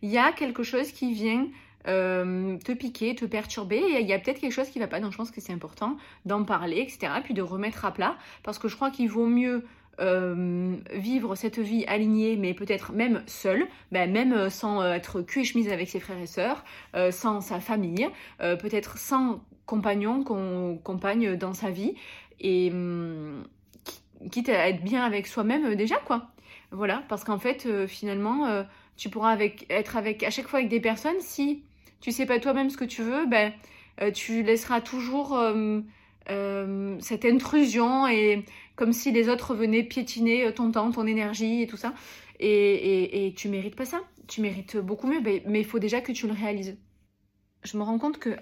il 0.01 0.09
y 0.09 0.17
a 0.17 0.31
quelque 0.31 0.63
chose 0.63 0.91
qui 0.91 1.13
vient 1.13 1.47
te 1.85 2.73
piquer, 2.73 3.15
te 3.15 3.25
perturber, 3.25 3.77
et 3.77 4.01
il 4.01 4.07
y 4.07 4.13
a 4.13 4.19
peut-être 4.19 4.41
quelque 4.41 4.51
chose 4.51 4.69
qui 4.69 4.79
va 4.79 4.87
pas, 4.87 4.99
donc 4.99 5.11
je 5.11 5.17
pense 5.17 5.31
que 5.31 5.39
c'est 5.39 5.53
important 5.53 5.97
d'en 6.25 6.43
parler, 6.43 6.79
etc., 6.79 7.13
puis 7.23 7.33
de 7.33 7.41
remettre 7.41 7.85
à 7.85 7.93
plat, 7.93 8.17
parce 8.43 8.59
que 8.59 8.67
je 8.67 8.75
crois 8.75 8.91
qu'il 8.91 9.09
vaut 9.09 9.27
mieux 9.27 9.65
euh, 10.01 10.75
vivre 10.91 11.35
cette 11.35 11.59
vie 11.59 11.85
alignée, 11.87 12.35
mais 12.35 12.53
peut-être 12.53 12.91
même 12.91 13.23
seule, 13.27 13.65
ben 13.93 14.11
même 14.11 14.33
euh, 14.33 14.49
sans 14.49 14.81
euh, 14.81 14.91
être 14.91 15.21
cul 15.21 15.41
et 15.41 15.43
chemise 15.45 15.69
avec 15.69 15.89
ses 15.89 16.01
frères 16.01 16.19
et 16.19 16.27
sœurs, 16.27 16.65
sans 17.11 17.41
sa 17.41 17.59
famille, 17.59 18.07
peut-être 18.39 18.97
sans 18.97 19.41
compagnon, 19.65 20.23
qu'on 20.23 20.79
compagne 20.83 21.35
dans 21.35 21.53
sa 21.53 21.69
vie, 21.69 21.93
et 22.39 22.69
hum, 22.71 23.43
quitte 24.31 24.49
à 24.49 24.69
être 24.69 24.83
bien 24.83 25.03
avec 25.03 25.27
soi-même 25.27 25.75
déjà, 25.75 25.97
quoi. 25.97 26.27
Voilà, 26.71 27.03
parce 27.09 27.23
qu'en 27.23 27.39
fait, 27.39 27.67
finalement, 27.87 28.65
tu 28.97 29.09
pourras 29.09 29.31
avec, 29.31 29.65
être 29.69 29.97
avec, 29.97 30.23
à 30.23 30.29
chaque 30.29 30.47
fois 30.47 30.59
avec 30.59 30.69
des 30.69 30.79
personnes, 30.79 31.19
si 31.19 31.63
tu 32.01 32.11
sais 32.11 32.25
pas 32.25 32.39
toi-même 32.39 32.69
ce 32.69 32.77
que 32.77 32.85
tu 32.85 33.01
veux, 33.01 33.25
ben, 33.27 33.53
tu 34.13 34.43
laisseras 34.43 34.81
toujours 34.81 35.37
cette 36.27 37.25
intrusion 37.25 38.07
et 38.07 38.45
comme 38.75 38.93
si 38.93 39.11
les 39.11 39.29
autres 39.29 39.55
venaient 39.55 39.83
piétiner 39.83 40.53
ton 40.53 40.71
temps, 40.71 40.91
ton 40.91 41.07
énergie 41.07 41.61
et 41.61 41.67
tout 41.67 41.77
ça. 41.77 41.93
Et, 42.39 43.27
et, 43.27 43.33
tu 43.33 43.47
mérites 43.47 43.75
pas 43.75 43.85
ça. 43.85 44.01
Tu 44.27 44.41
mérites 44.41 44.77
beaucoup 44.77 45.07
mieux, 45.07 45.21
mais 45.21 45.59
il 45.59 45.65
faut 45.65 45.79
déjà 45.79 46.01
que 46.01 46.11
tu 46.11 46.27
le 46.27 46.33
réalises. 46.33 46.77
Je 47.63 47.77
me 47.77 47.83
rends 47.83 47.97
compte 47.97 48.19
que 48.19 48.35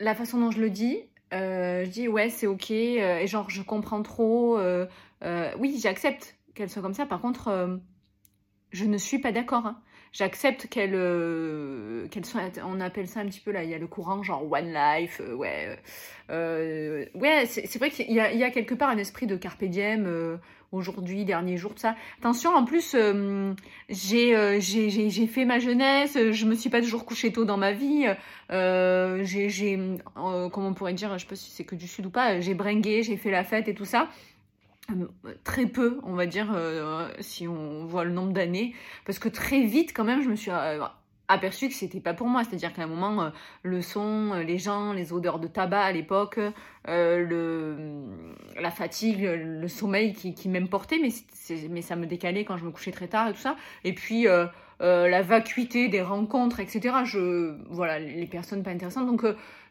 la 0.00 0.14
façon 0.14 0.38
dont 0.38 0.50
je 0.50 0.60
le 0.60 0.70
dis, 0.70 0.98
euh, 1.32 1.84
je 1.84 1.90
dis 1.90 2.08
ouais 2.08 2.28
c'est 2.28 2.46
ok, 2.46 2.70
euh, 2.70 3.18
et 3.18 3.26
genre 3.26 3.48
je 3.48 3.62
comprends 3.62 4.02
trop. 4.02 4.58
Euh, 4.58 4.86
oui, 5.58 5.78
j'accepte 5.80 6.36
qu'elle 6.54 6.68
soit 6.68 6.82
comme 6.82 6.94
ça. 6.94 7.06
Par 7.06 7.20
contre, 7.20 7.80
je 8.72 8.84
ne 8.84 8.98
suis 8.98 9.18
pas 9.18 9.32
d'accord. 9.32 9.66
Hein 9.66 9.80
j'accepte 10.12 10.68
qu'elle 10.68 10.94
euh, 10.94 12.06
qu'elle 12.08 12.24
soit 12.24 12.42
on 12.64 12.80
appelle 12.80 13.08
ça 13.08 13.20
un 13.20 13.26
petit 13.26 13.40
peu 13.40 13.50
là 13.50 13.64
il 13.64 13.70
y 13.70 13.74
a 13.74 13.78
le 13.78 13.86
courant 13.86 14.22
genre 14.22 14.50
one 14.50 14.72
life 14.72 15.20
euh, 15.20 15.34
ouais 15.34 15.78
euh, 16.30 17.06
ouais 17.14 17.46
c'est 17.46 17.78
vrai 17.78 17.90
qu'il 17.90 18.10
y, 18.10 18.14
y, 18.14 18.44
a 18.44 18.50
quelque 18.50 18.74
part 18.74 18.90
un 18.90 18.98
esprit 18.98 19.26
de 19.26 19.36
carpe 19.36 19.64
diem 19.64 20.38
aujourd'hui, 20.72 21.26
dernier 21.26 21.58
jour, 21.58 21.74
tout 21.74 21.80
ça. 21.80 21.94
Attention, 22.18 22.54
en 22.54 22.64
plus, 22.64 22.94
euh, 22.94 23.52
j'ai, 23.90 24.58
j'ai, 24.60 25.26
fait 25.26 25.44
ma 25.44 25.58
jeunesse, 25.58 26.16
je 26.30 26.46
me 26.46 26.54
suis 26.54 26.70
pas 26.70 26.80
toujours 26.80 27.04
couchée 27.04 27.30
tôt 27.30 27.44
dans 27.44 27.58
ma 27.58 27.72
vie. 27.72 28.06
j'ai 28.48 29.98
comment 30.16 30.68
on 30.68 30.74
pourrait 30.74 30.94
dire, 30.94 31.12
je 31.18 31.24
sais 31.24 31.28
pas 31.28 31.36
si 31.36 31.50
c'est 31.50 31.64
que 31.64 31.74
du 31.74 31.86
sud 31.86 32.06
ou 32.06 32.10
pas, 32.10 32.40
j'ai 32.40 32.54
bringué, 32.54 33.02
j'ai 33.02 33.18
fait 33.18 33.30
la 33.30 33.44
fête 33.44 33.68
et 33.68 33.74
tout 33.74 33.84
ça 33.84 34.08
très 35.44 35.66
peu, 35.66 36.00
on 36.02 36.14
va 36.14 36.26
dire, 36.26 36.54
si 37.20 37.46
on 37.48 37.86
voit 37.86 38.04
le 38.04 38.10
nombre 38.10 38.32
d'années, 38.32 38.74
parce 39.06 39.18
que 39.18 39.28
très 39.28 39.62
vite, 39.62 39.92
quand 39.94 40.04
même, 40.04 40.22
je 40.22 40.28
me 40.28 40.36
suis 40.36 40.50
aperçu 41.32 41.68
que 41.68 41.74
c'était 41.74 42.00
pas 42.00 42.14
pour 42.14 42.26
moi. 42.26 42.44
C'est-à-dire 42.44 42.72
qu'à 42.72 42.82
un 42.82 42.86
moment, 42.86 43.22
euh, 43.22 43.30
le 43.62 43.80
son, 43.82 44.32
euh, 44.32 44.42
les 44.42 44.58
gens, 44.58 44.92
les 44.92 45.12
odeurs 45.12 45.38
de 45.38 45.48
tabac 45.48 45.82
à 45.82 45.92
l'époque, 45.92 46.38
euh, 46.88 47.24
le, 47.24 48.60
la 48.60 48.70
fatigue, 48.70 49.22
le 49.22 49.68
sommeil 49.68 50.12
qui, 50.12 50.34
qui 50.34 50.48
mais 50.48 51.82
ça 51.82 51.96
me 51.96 52.06
décalait 52.06 52.44
quand 52.44 52.56
je 52.56 52.64
me 52.64 52.70
couchais 52.70 52.92
très 52.92 53.08
tard 53.08 53.28
et 53.28 53.32
tout 53.32 53.40
ça. 53.40 53.56
Et 53.84 53.94
puis 53.94 54.26
la 54.80 55.22
vacuité 55.22 55.88
des 55.88 56.02
rencontres, 56.02 56.58
etc. 56.58 56.96
Je, 57.04 57.56
voilà, 57.70 58.00
les 58.00 58.26
personnes 58.26 58.62
pas 58.62 58.70
intéressantes. 58.70 59.06
Donc, 59.06 59.24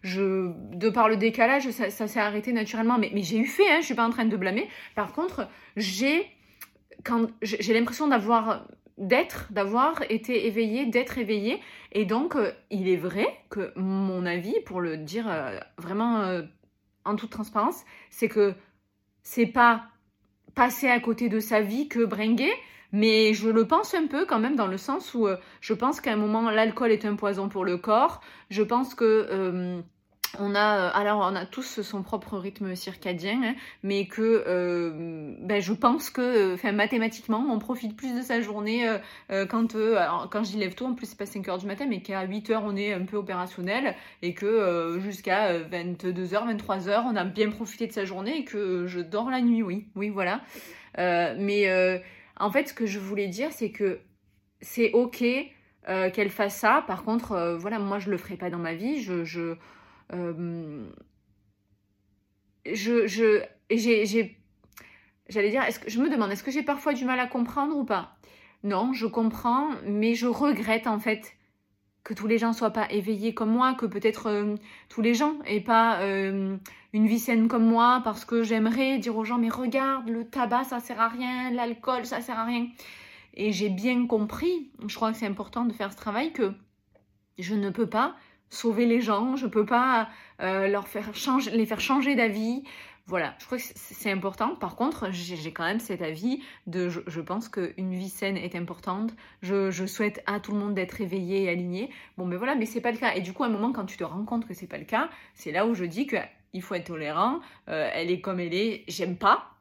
je, 0.03 0.51
de 0.81 0.89
par 0.89 1.07
le 1.07 1.15
décalage, 1.15 1.69
ça, 1.69 1.89
s'est 2.07 2.19
arrêté 2.19 2.51
naturellement. 2.51 2.97
Mais, 2.97 3.11
j'ai 3.15 3.37
eu 3.37 3.45
fait, 3.45 3.69
hein, 3.69 3.77
je 3.79 3.85
suis 3.85 3.95
pas 3.95 4.05
en 4.05 4.09
train 4.09 4.25
de 4.25 4.35
blâmer. 4.35 4.67
Par 4.95 5.13
contre, 5.13 5.47
j'ai 5.77 6.27
quand 7.03 7.27
j'ai 7.41 7.73
l'impression 7.73 8.07
d'avoir 8.07 8.67
d'être, 8.97 9.51
d'avoir 9.51 10.03
été 10.09 10.45
éveillé, 10.45 10.85
d'être 10.85 11.17
éveillé. 11.17 11.59
Et 11.91 12.05
donc, 12.05 12.35
euh, 12.35 12.51
il 12.69 12.87
est 12.87 12.97
vrai 12.97 13.27
que 13.49 13.71
mon 13.75 14.25
avis, 14.25 14.55
pour 14.65 14.79
le 14.79 14.97
dire 14.97 15.25
euh, 15.27 15.57
vraiment 15.77 16.21
euh, 16.21 16.43
en 17.05 17.15
toute 17.15 17.31
transparence, 17.31 17.83
c'est 18.11 18.27
que 18.27 18.53
c'est 19.23 19.47
pas 19.47 19.85
passer 20.53 20.87
à 20.87 20.99
côté 20.99 21.29
de 21.29 21.39
sa 21.39 21.61
vie 21.61 21.87
que 21.87 22.05
bringuer, 22.05 22.51
mais 22.91 23.33
je 23.33 23.49
le 23.49 23.65
pense 23.65 23.95
un 23.95 24.05
peu 24.05 24.25
quand 24.25 24.39
même 24.39 24.55
dans 24.55 24.67
le 24.67 24.77
sens 24.77 25.13
où 25.13 25.27
je 25.61 25.73
pense 25.73 26.01
qu'à 26.01 26.11
un 26.11 26.17
moment, 26.17 26.51
l'alcool 26.51 26.91
est 26.91 27.05
un 27.05 27.15
poison 27.15 27.47
pour 27.47 27.63
le 27.63 27.77
corps. 27.77 28.19
Je 28.49 28.61
pense 28.61 28.93
que 28.93 29.81
on 30.39 30.55
a, 30.55 30.77
euh, 30.77 30.91
alors 30.93 31.19
on 31.19 31.35
a 31.35 31.45
tous 31.45 31.81
son 31.81 32.03
propre 32.03 32.37
rythme 32.37 32.75
circadien, 32.75 33.41
hein, 33.43 33.55
mais 33.83 34.07
que 34.07 34.43
euh, 34.47 35.35
ben, 35.39 35.61
je 35.61 35.73
pense 35.73 36.09
que, 36.09 36.55
euh, 36.55 36.71
mathématiquement, 36.71 37.45
on 37.49 37.59
profite 37.59 37.95
plus 37.95 38.15
de 38.15 38.21
sa 38.21 38.41
journée 38.41 38.87
quand, 39.49 39.75
quand 40.29 40.43
j'y 40.43 40.57
lève 40.57 40.75
tôt, 40.75 40.85
en 40.85 40.93
plus 40.93 41.07
c'est 41.07 41.17
pas 41.17 41.25
5 41.25 41.47
heures 41.49 41.57
du 41.57 41.65
matin, 41.65 41.85
mais 41.87 42.01
qu'à 42.01 42.23
8 42.23 42.49
heures 42.51 42.63
on 42.65 42.75
est 42.75 42.93
un 42.93 43.05
peu 43.05 43.17
opérationnel 43.17 43.95
et 44.21 44.33
que 44.33 44.99
jusqu'à 45.01 45.57
22h, 45.59 46.57
23h 46.57 47.03
on 47.05 47.15
a 47.15 47.23
bien 47.23 47.49
profité 47.49 47.87
de 47.87 47.91
sa 47.91 48.05
journée 48.05 48.39
et 48.39 48.45
que 48.45 48.87
je 48.87 48.99
dors 48.99 49.29
la 49.29 49.41
nuit, 49.41 49.63
oui, 49.63 49.87
oui 49.95 50.09
voilà. 50.09 50.41
mais 50.97 52.01
en 52.39 52.51
fait 52.51 52.69
ce 52.69 52.73
que 52.73 52.85
je 52.85 52.99
voulais 52.99 53.27
dire 53.27 53.51
c'est 53.51 53.71
que 53.71 53.99
c'est 54.61 54.91
ok 54.93 55.23
qu'elle 56.13 56.29
fasse 56.29 56.55
ça, 56.55 56.83
par 56.87 57.03
contre 57.03 57.57
voilà 57.59 57.79
moi 57.79 57.99
je 57.99 58.09
le 58.09 58.17
ferai 58.17 58.37
pas 58.37 58.49
dans 58.49 58.59
ma 58.59 58.73
vie, 58.73 59.01
je, 60.11 60.85
je, 63.07 63.43
j'ai, 63.69 64.37
j'allais 65.29 65.49
dire, 65.49 65.63
est-ce 65.63 65.79
que 65.79 65.89
je 65.89 65.99
me 65.99 66.09
demande, 66.09 66.31
est-ce 66.31 66.43
que 66.43 66.51
j'ai 66.51 66.63
parfois 66.63 66.93
du 66.93 67.05
mal 67.05 67.19
à 67.19 67.27
comprendre 67.27 67.75
ou 67.75 67.85
pas? 67.85 68.17
Non, 68.63 68.93
je 68.93 69.07
comprends, 69.07 69.69
mais 69.85 70.13
je 70.13 70.27
regrette 70.27 70.87
en 70.87 70.99
fait 70.99 71.35
que 72.03 72.13
tous 72.13 72.27
les 72.27 72.37
gens 72.37 72.53
soient 72.53 72.71
pas 72.71 72.91
éveillés 72.91 73.33
comme 73.33 73.51
moi, 73.51 73.75
que 73.75 73.85
peut-être 73.85 74.27
euh, 74.27 74.55
tous 74.89 75.01
les 75.01 75.13
gens 75.13 75.35
aient 75.45 75.61
pas 75.61 76.01
euh, 76.01 76.57
une 76.93 77.07
vie 77.07 77.19
saine 77.19 77.47
comme 77.47 77.65
moi, 77.65 78.01
parce 78.03 78.25
que 78.25 78.43
j'aimerais 78.43 78.97
dire 78.97 79.15
aux 79.17 79.23
gens, 79.23 79.37
mais 79.37 79.49
regarde, 79.49 80.09
le 80.09 80.25
tabac 80.25 80.65
ça 80.65 80.79
sert 80.79 80.99
à 80.99 81.09
rien, 81.09 81.51
l'alcool 81.51 82.05
ça 82.05 82.21
sert 82.21 82.39
à 82.39 82.45
rien. 82.45 82.67
Et 83.35 83.51
j'ai 83.51 83.69
bien 83.69 84.07
compris, 84.07 84.71
je 84.85 84.95
crois 84.95 85.11
que 85.11 85.17
c'est 85.17 85.27
important 85.27 85.65
de 85.65 85.73
faire 85.73 85.91
ce 85.91 85.97
travail, 85.97 86.33
que 86.33 86.53
je 87.37 87.55
ne 87.55 87.69
peux 87.69 87.87
pas 87.87 88.15
sauver 88.51 88.85
les 88.85 89.01
gens, 89.01 89.35
je 89.35 89.47
peux 89.47 89.65
pas 89.65 90.09
euh, 90.41 90.67
leur 90.67 90.87
faire 90.87 91.15
changer, 91.15 91.49
les 91.51 91.65
faire 91.65 91.79
changer 91.79 92.15
d'avis. 92.15 92.63
Voilà, 93.07 93.33
je 93.39 93.45
crois 93.45 93.57
que 93.57 93.63
c'est 93.75 94.11
important. 94.11 94.55
Par 94.55 94.75
contre, 94.75 95.09
j'ai 95.11 95.51
quand 95.51 95.65
même 95.65 95.79
cet 95.79 96.01
avis 96.01 96.43
de 96.67 96.87
je, 96.87 97.19
pense 97.19 97.49
qu'une 97.49 97.93
vie 97.93 98.09
saine 98.09 98.37
est 98.37 98.55
importante. 98.55 99.11
Je, 99.41 99.85
souhaite 99.87 100.21
à 100.27 100.39
tout 100.39 100.51
le 100.51 100.59
monde 100.59 100.75
d'être 100.75 101.01
éveillé 101.01 101.43
et 101.43 101.49
aligné. 101.49 101.89
Bon, 102.17 102.25
mais 102.25 102.37
voilà, 102.37 102.55
mais 102.55 102.65
c'est 102.65 102.79
pas 102.79 102.91
le 102.91 102.97
cas. 102.97 103.15
Et 103.15 103.21
du 103.21 103.33
coup, 103.33 103.43
à 103.43 103.47
un 103.47 103.49
moment, 103.49 103.73
quand 103.73 103.85
tu 103.85 103.97
te 103.97 104.03
rends 104.03 104.23
compte 104.23 104.47
que 104.47 104.53
c'est 104.53 104.67
pas 104.67 104.77
le 104.77 104.85
cas, 104.85 105.09
c'est 105.33 105.51
là 105.51 105.65
où 105.65 105.73
je 105.73 105.83
dis 105.83 106.05
qu'il 106.05 106.61
faut 106.61 106.75
être 106.75 106.85
tolérant. 106.85 107.39
Euh, 107.69 107.89
elle 107.93 108.11
est 108.11 108.21
comme 108.21 108.39
elle 108.39 108.53
est. 108.53 108.83
J'aime 108.87 109.17
pas. 109.17 109.55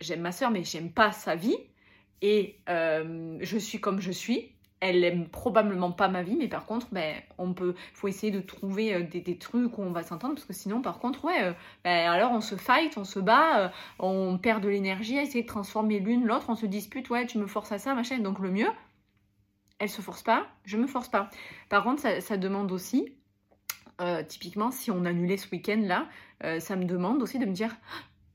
J'aime 0.00 0.20
ma 0.20 0.32
soeur, 0.32 0.50
mais 0.50 0.64
j'aime 0.64 0.90
pas 0.90 1.12
sa 1.12 1.36
vie. 1.36 1.56
Et 2.22 2.60
euh, 2.68 3.38
je 3.40 3.56
suis 3.56 3.80
comme 3.80 4.00
je 4.00 4.12
suis 4.12 4.52
elle 4.82 5.04
aime 5.04 5.28
probablement 5.28 5.92
pas 5.92 6.08
ma 6.08 6.24
vie, 6.24 6.34
mais 6.34 6.48
par 6.48 6.66
contre, 6.66 6.88
ben, 6.90 7.14
on 7.38 7.54
peut, 7.54 7.76
faut 7.94 8.08
essayer 8.08 8.32
de 8.32 8.40
trouver 8.40 8.92
euh, 8.94 9.04
des, 9.04 9.38
trucs 9.38 9.78
où 9.78 9.82
on 9.82 9.92
va 9.92 10.02
s'entendre, 10.02 10.34
parce 10.34 10.44
que 10.44 10.52
sinon, 10.52 10.82
par 10.82 10.98
contre, 10.98 11.24
ouais, 11.24 11.40
euh, 11.40 11.52
ben, 11.84 12.10
alors 12.10 12.32
on 12.32 12.40
se 12.40 12.56
fight, 12.56 12.98
on 12.98 13.04
se 13.04 13.20
bat, 13.20 13.60
euh, 13.60 13.68
on 14.00 14.38
perd 14.38 14.60
de 14.60 14.68
l'énergie 14.68 15.16
à 15.16 15.22
essayer 15.22 15.42
de 15.42 15.48
transformer 15.48 16.00
l'une 16.00 16.26
l'autre, 16.26 16.46
on 16.48 16.56
se 16.56 16.66
dispute, 16.66 17.08
ouais, 17.10 17.26
tu 17.26 17.38
me 17.38 17.46
forces 17.46 17.70
à 17.70 17.78
ça, 17.78 17.94
machin. 17.94 18.18
Donc 18.18 18.40
le 18.40 18.50
mieux, 18.50 18.70
elle 19.78 19.88
se 19.88 20.02
force 20.02 20.24
pas, 20.24 20.48
je 20.64 20.76
me 20.76 20.88
force 20.88 21.08
pas. 21.08 21.30
Par 21.68 21.84
contre, 21.84 22.02
ça, 22.20 22.36
demande 22.36 22.72
aussi, 22.72 23.14
typiquement, 24.26 24.72
si 24.72 24.90
on 24.90 25.04
annulait 25.04 25.36
ce 25.36 25.48
week-end 25.52 25.80
là, 25.80 26.08
ça 26.58 26.74
me 26.74 26.86
demande 26.86 27.22
aussi 27.22 27.38
de 27.38 27.46
me 27.46 27.52
dire 27.52 27.70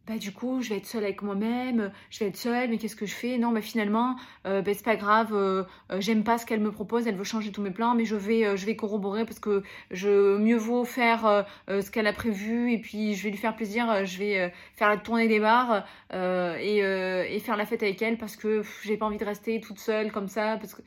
bah 0.08 0.18
du 0.18 0.32
coup 0.32 0.62
je 0.62 0.70
vais 0.70 0.78
être 0.78 0.86
seule 0.86 1.04
avec 1.04 1.22
moi-même, 1.22 1.92
je 2.10 2.20
vais 2.20 2.28
être 2.28 2.38
seule, 2.38 2.70
mais 2.70 2.78
qu'est-ce 2.78 2.96
que 2.96 3.06
je 3.06 3.14
fais? 3.14 3.38
Non, 3.38 3.52
mais 3.52 3.62
finalement, 3.62 4.16
euh, 4.46 4.62
bah, 4.62 4.72
c'est 4.74 4.86
pas 4.86 4.96
grave, 4.96 5.34
euh, 5.34 5.66
euh, 5.92 6.00
j'aime 6.00 6.24
pas 6.24 6.38
ce 6.38 6.46
qu'elle 6.46 6.62
me 6.62 6.72
propose, 6.72 7.08
elle 7.08 7.18
veut 7.18 7.26
changer 7.26 7.52
tous 7.52 7.62
mes 7.62 7.72
plans, 7.72 7.94
mais 7.94 8.06
je 8.06 8.16
vais, 8.16 8.56
je 8.56 8.66
vais 8.66 8.78
corroborer 8.78 9.26
parce 9.26 9.40
que 9.40 9.64
je 9.92 10.38
mieux 10.38 10.56
vaut 10.56 10.86
faire 10.86 11.46
ce 11.68 11.92
qu'elle 11.92 12.08
a 12.08 12.14
prévu 12.14 12.72
et 12.72 12.80
puis 12.80 13.16
je 13.16 13.24
vais 13.24 13.32
lui 13.32 13.38
faire 13.38 13.56
plaisir, 13.56 14.06
je 14.06 14.18
vais 14.18 14.54
faire 14.76 14.90
la 14.90 14.98
tournée 14.98 15.28
des 15.28 15.40
bars 15.40 15.86
et, 16.14 16.78
et, 16.78 17.40
faire 17.40 17.58
la 17.58 17.66
fête 17.66 17.84
avec 17.84 18.02
elle 18.02 18.18
parce 18.18 18.36
que 18.38 18.64
j'ai 18.84 18.98
pas 18.98 19.06
envie 19.06 19.18
de 19.18 19.26
rester 19.26 19.60
toute 19.60 19.80
seule 19.80 20.12
comme 20.12 20.28
ça, 20.28 20.58
parce 20.58 20.74
que 20.74 20.82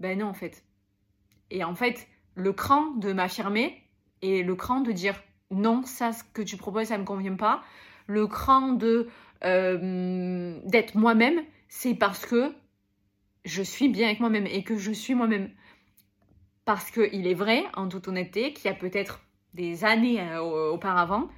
ben 0.00 0.18
non 0.18 0.26
en 0.26 0.34
fait. 0.34 0.64
Et 1.50 1.62
en 1.62 1.74
fait, 1.74 2.08
le 2.34 2.52
cran 2.52 2.90
de 2.96 3.12
m'affirmer 3.12 3.82
et 4.22 4.42
le 4.42 4.54
cran 4.56 4.80
de 4.80 4.90
dire 4.90 5.22
non, 5.50 5.84
ça 5.84 6.12
ce 6.12 6.24
que 6.24 6.42
tu 6.42 6.56
proposes, 6.56 6.88
ça 6.88 6.98
me 6.98 7.04
convient 7.04 7.36
pas 7.36 7.62
le 8.06 8.26
cran 8.26 8.72
de 8.72 9.08
euh, 9.44 10.58
d'être 10.64 10.94
moi-même, 10.94 11.42
c'est 11.68 11.94
parce 11.94 12.24
que 12.24 12.52
je 13.44 13.62
suis 13.62 13.88
bien 13.88 14.06
avec 14.06 14.20
moi-même 14.20 14.46
et 14.46 14.62
que 14.62 14.76
je 14.76 14.90
suis 14.92 15.14
moi-même. 15.14 15.50
Parce 16.64 16.90
qu'il 16.90 17.26
est 17.26 17.34
vrai, 17.34 17.64
en 17.74 17.88
toute 17.88 18.08
honnêteté, 18.08 18.54
qu'il 18.54 18.66
y 18.66 18.68
a 18.68 18.76
peut-être 18.76 19.20
des 19.52 19.84
années 19.84 20.20
euh, 20.20 20.70
auparavant, 20.70 21.28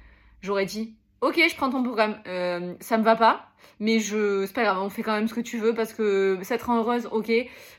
j'aurais 0.41 0.65
dit 0.65 0.95
Ok, 1.19 1.35
je 1.35 1.55
prends 1.55 1.69
ton 1.69 1.83
programme, 1.83 2.17
euh, 2.27 2.75
ça 2.79 2.97
me 2.97 3.03
va 3.03 3.15
pas, 3.15 3.49
mais 3.79 3.99
je 3.99 4.45
c'est 4.45 4.53
pas 4.53 4.63
grave, 4.63 4.81
on 4.81 4.89
fait 4.89 5.03
quand 5.03 5.13
même 5.13 5.27
ce 5.27 5.33
que 5.33 5.41
tu 5.41 5.57
veux 5.57 5.73
parce 5.73 5.93
que 5.93 6.39
ça 6.43 6.57
te 6.57 6.63
rend 6.63 6.77
heureuse, 6.77 7.09
ok. 7.11 7.31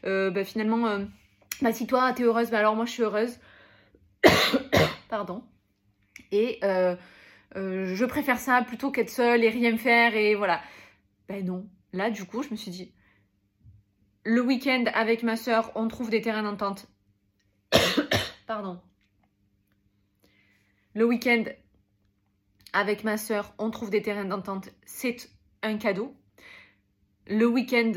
bah 0.03 0.45
finalement, 0.45 0.99
bah 1.63 1.73
si 1.73 1.87
toi 1.87 2.13
t'es 2.13 2.25
heureuse, 2.25 2.51
bah 2.51 2.59
alors 2.59 2.77
moi 2.77 2.85
je 2.85 2.91
suis 2.91 3.03
heureuse. 3.03 3.39
Pardon. 5.09 5.43
Et 6.33 6.61
euh, 7.59 7.95
je 7.95 8.05
préfère 8.05 8.39
ça 8.39 8.63
plutôt 8.63 8.91
qu'être 8.91 9.11
seule 9.11 9.45
et 9.45 9.51
rien 9.51 9.77
faire 9.77 10.15
et 10.15 10.35
voilà. 10.35 10.63
Ben 11.29 11.45
non. 11.45 11.69
Là, 11.93 12.11
du 12.11 12.25
coup, 12.25 12.43
je 12.43 12.51
me 12.51 12.57
suis 12.57 12.71
dit, 12.71 12.93
le 14.25 14.41
week-end 14.43 14.85
avec 14.95 15.23
ma 15.23 15.37
soeur, 15.37 15.73
on 15.75 15.89
trouve 15.89 16.11
des 16.11 16.21
terrains 16.21 16.43
d'entente. 16.43 16.87
Pardon. 18.47 18.81
Le 20.95 21.05
week-end 21.05 21.45
avec 22.73 23.05
ma 23.05 23.17
soeur, 23.17 23.55
on 23.59 23.71
trouve 23.71 23.91
des 23.91 24.03
terrains 24.03 24.25
d'entente. 24.25 24.71
C'est 24.85 25.31
un 25.63 25.79
cadeau. 25.79 26.15
Le 27.27 27.47
week-end 27.47 27.93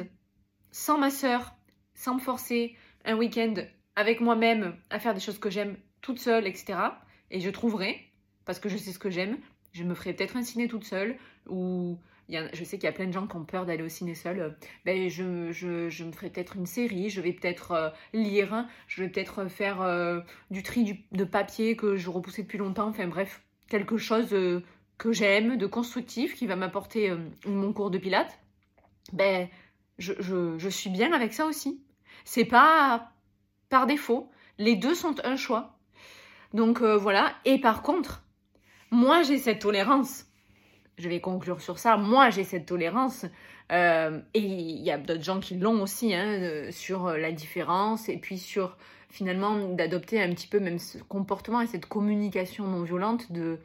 sans 0.71 0.97
ma 0.97 1.09
soeur, 1.09 1.53
sans 1.93 2.15
me 2.15 2.19
forcer, 2.19 2.75
un 3.05 3.15
week-end 3.15 3.53
avec 3.95 4.21
moi-même 4.21 4.75
à 4.89 4.99
faire 4.99 5.13
des 5.13 5.19
choses 5.19 5.39
que 5.39 5.49
j'aime 5.49 5.77
toute 6.01 6.19
seule, 6.19 6.47
etc. 6.47 6.79
Et 7.29 7.39
je 7.39 7.49
trouverai 7.49 8.11
parce 8.45 8.59
que 8.59 8.69
je 8.69 8.77
sais 8.77 8.91
ce 8.91 8.99
que 8.99 9.09
j'aime. 9.09 9.37
Je 9.71 9.83
me 9.83 9.93
ferai 9.93 10.13
peut-être 10.13 10.35
un 10.35 10.43
ciné 10.43 10.67
toute 10.67 10.83
seule 10.83 11.17
ou 11.47 11.97
je 12.53 12.63
sais 12.63 12.77
qu'il 12.77 12.85
y 12.85 12.87
a 12.87 12.91
plein 12.91 13.07
de 13.07 13.11
gens 13.11 13.27
qui 13.27 13.35
ont 13.35 13.43
peur 13.43 13.65
d'aller 13.65 13.83
au 13.83 13.89
ciné 13.89 14.15
seul. 14.15 14.55
Ben, 14.85 15.09
je, 15.09 15.51
je, 15.51 16.03
me 16.03 16.11
ferai 16.11 16.29
peut-être 16.29 16.55
une 16.55 16.65
série, 16.65 17.09
je 17.09 17.21
vais 17.21 17.33
peut-être 17.33 17.71
euh, 17.71 17.89
lire, 18.13 18.65
je 18.87 19.03
vais 19.03 19.09
peut-être 19.09 19.47
faire 19.47 19.81
euh, 19.81 20.21
du 20.49 20.63
tri 20.63 21.05
de 21.11 21.23
papier 21.23 21.75
que 21.75 21.95
je 21.95 22.09
repoussais 22.09 22.43
depuis 22.43 22.57
longtemps. 22.57 22.87
Enfin 22.87 23.07
bref, 23.07 23.41
quelque 23.67 23.97
chose 23.97 24.33
euh, 24.33 24.63
que 24.97 25.11
j'aime, 25.11 25.57
de 25.57 25.67
constructif, 25.67 26.35
qui 26.35 26.47
va 26.47 26.55
m'apporter 26.55 27.13
mon 27.45 27.73
cours 27.73 27.91
de 27.91 27.97
pilates. 27.97 28.39
Ben, 29.13 29.49
je, 29.97 30.13
je 30.57 30.69
suis 30.69 30.89
bien 30.89 31.11
avec 31.11 31.33
ça 31.33 31.45
aussi. 31.45 31.83
C'est 32.23 32.45
pas 32.45 33.11
par 33.69 33.87
défaut. 33.87 34.29
Les 34.57 34.75
deux 34.75 34.93
sont 34.93 35.15
un 35.23 35.35
choix. 35.35 35.79
Donc 36.53 36.81
voilà. 36.81 37.33
Et 37.45 37.59
par 37.59 37.81
contre, 37.81 38.23
moi, 38.91 39.23
j'ai 39.23 39.37
cette 39.37 39.59
tolérance. 39.59 40.25
je 40.97 41.09
vais 41.09 41.19
conclure 41.21 41.61
sur 41.61 41.79
ça. 41.79 41.97
Moi, 41.97 42.29
j'ai 42.29 42.43
cette 42.43 42.65
tolérance. 42.65 43.25
Euh, 43.71 44.19
et 44.33 44.41
il 44.41 44.81
y 44.81 44.91
a 44.91 44.97
d'autres 44.97 45.23
gens 45.23 45.39
qui 45.39 45.55
l'ont 45.55 45.81
aussi, 45.81 46.13
hein, 46.13 46.27
euh, 46.27 46.71
sur 46.71 47.09
la 47.09 47.31
différence 47.31 48.09
et 48.09 48.17
puis 48.17 48.37
sur 48.37 48.77
finalement 49.09 49.57
d'adopter 49.69 50.21
un 50.21 50.29
petit 50.29 50.47
peu 50.47 50.59
même 50.59 50.79
ce 50.79 50.97
comportement 50.99 51.61
et 51.61 51.67
cette 51.67 51.85
communication 51.85 52.67
non 52.67 52.83
violente 52.83 53.31
de 53.31 53.59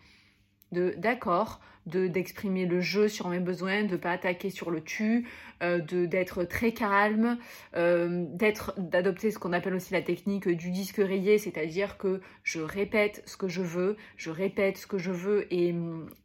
d'accord, 0.73 1.61
d'exprimer 1.86 2.66
le 2.66 2.80
jeu 2.80 3.08
sur 3.08 3.28
mes 3.28 3.38
besoins, 3.38 3.84
de 3.84 3.96
pas 3.96 4.10
attaquer 4.10 4.50
sur 4.50 4.70
le 4.70 4.82
tu, 4.82 5.28
euh, 5.62 5.80
d'être 5.80 6.42
très 6.44 6.72
calme, 6.72 7.38
euh, 7.76 8.26
d'être 8.28 8.74
d'adopter 8.76 9.30
ce 9.30 9.38
qu'on 9.38 9.52
appelle 9.52 9.74
aussi 9.74 9.92
la 9.92 10.02
technique 10.02 10.48
du 10.48 10.70
disque 10.70 10.96
rayé, 10.96 11.38
c'est-à-dire 11.38 11.96
que 11.96 12.20
je 12.42 12.60
répète 12.60 13.22
ce 13.24 13.36
que 13.36 13.48
je 13.48 13.62
veux, 13.62 13.96
je 14.16 14.30
répète 14.30 14.78
ce 14.78 14.86
que 14.86 14.98
je 14.98 15.12
veux 15.12 15.52
et 15.54 15.74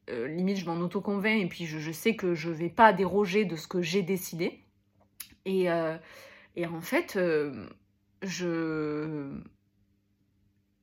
euh, 0.10 0.28
limite 0.28 0.58
je 0.58 0.66
m'en 0.66 0.80
auto-convainc 0.80 1.42
et 1.42 1.48
puis 1.48 1.68
je, 1.68 1.78
je, 1.78 1.92
sais 1.92 2.16
que 2.16 2.34
je 2.34 2.50
vais 2.50 2.70
pas 2.70 2.92
déroger 2.92 3.46
de 3.46 3.56
ce 3.56 3.68
que 3.68 3.82
j'ai 3.82 4.02
décidé. 4.02 4.64
Et, 5.46 5.68
et 6.56 6.68
en 6.68 6.82
fait, 6.82 7.18
je, 8.22 9.32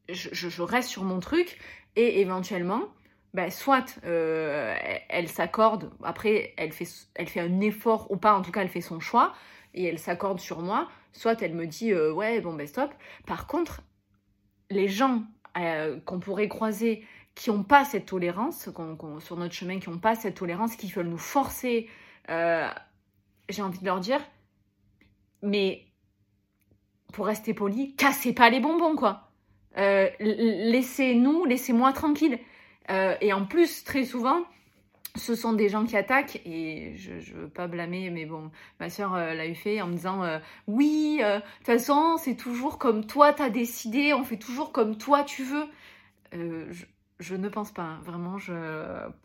je, 0.08 0.49
je 0.49 0.62
reste 0.62 0.88
sur 0.88 1.04
mon 1.04 1.20
truc 1.20 1.58
et 1.94 2.20
éventuellement 2.20 2.88
bah, 3.35 3.50
soit 3.50 3.99
euh, 4.04 4.75
elle, 5.08 5.28
s'accorde, 5.28 5.90
après 6.02 6.54
elle 6.56 6.73
fait, 6.73 6.88
elle 7.14 7.28
fait 7.28 7.40
un 7.40 7.61
effort 7.61 8.11
ou 8.11 8.16
pas, 8.16 8.35
en 8.35 8.42
tout 8.42 8.50
cas 8.50 8.62
elle 8.62 8.68
fait 8.68 8.80
son 8.80 9.00
choix, 9.00 9.35
et 9.75 9.85
elle 9.85 9.99
s'accorde 9.99 10.40
sur 10.40 10.62
moi, 10.62 10.88
soit 11.12 11.42
elle 11.42 11.54
me 11.54 11.66
dit 11.66 11.92
euh, 11.92 12.12
ouais 12.12 12.40
bon 12.40 12.54
ben 12.54 12.66
stop. 12.66 12.90
Par 13.26 13.47
contre, 13.47 13.82
les 14.70 14.88
gens 14.88 15.25
euh, 15.58 16.00
qu'on 16.00 16.20
pourrait 16.20 16.49
croiser 16.49 17.04
qui 17.35 17.50
n'ont 17.50 17.62
pas 17.62 17.85
cette 17.85 18.06
tolérance, 18.06 18.68
sur 19.20 19.37
notre 19.37 19.54
chemin, 19.54 19.78
qui 19.78 19.90
n'ont 19.90 19.99
pas 19.99 20.16
cette 20.16 20.35
tolérance, 20.35 20.75
qui 20.75 20.90
veulent 20.90 21.06
nous 21.06 21.18
forcer, 21.18 21.88
j'ai 22.28 23.62
envie 23.62 23.78
de 23.78 23.85
leur 23.85 24.00
dire, 24.00 24.20
mais 25.42 25.87
pour 27.12 27.26
rester 27.26 27.54
poli, 27.54 27.94
cassez 27.94 28.32
pas 28.32 28.50
les 28.50 28.58
bonbons 28.58 28.97
quoi. 28.97 29.30
laissez-nous, 29.76 31.44
laissez-moi 31.44 31.92
tranquille. 31.92 32.40
Euh, 32.90 33.14
et 33.21 33.33
en 33.33 33.45
plus, 33.45 33.85
très 33.85 34.04
souvent, 34.04 34.42
ce 35.16 35.35
sont 35.35 35.52
des 35.52 35.68
gens 35.68 35.85
qui 35.85 35.97
attaquent, 35.97 36.40
et 36.47 36.95
je 36.97 37.12
ne 37.12 37.40
veux 37.40 37.49
pas 37.49 37.66
blâmer, 37.66 38.11
mais 38.11 38.25
bon, 38.25 38.50
ma 38.80 38.88
soeur 38.88 39.14
euh, 39.14 39.35
l'a 39.35 39.47
eu 39.47 39.54
fait 39.54 39.80
en 39.80 39.88
me 39.88 39.95
disant 39.95 40.23
euh, 40.23 40.38
Oui, 40.66 41.18
de 41.21 41.40
toute 41.59 41.66
façon, 41.66 42.16
c'est 42.18 42.37
toujours 42.37 42.78
comme 42.78 43.07
toi, 43.07 43.33
t'as 43.33 43.50
décidé, 43.50 44.14
on 44.14 44.25
fait 44.25 44.37
toujours 44.37 44.73
comme 44.73 44.97
toi, 44.97 45.25
tu 45.25 45.42
veux. 45.45 45.66
Je, 47.21 47.35
ne 47.35 47.49
pense 47.49 47.73
pas, 47.73 47.83
hein. 47.83 48.00
vraiment, 48.04 48.37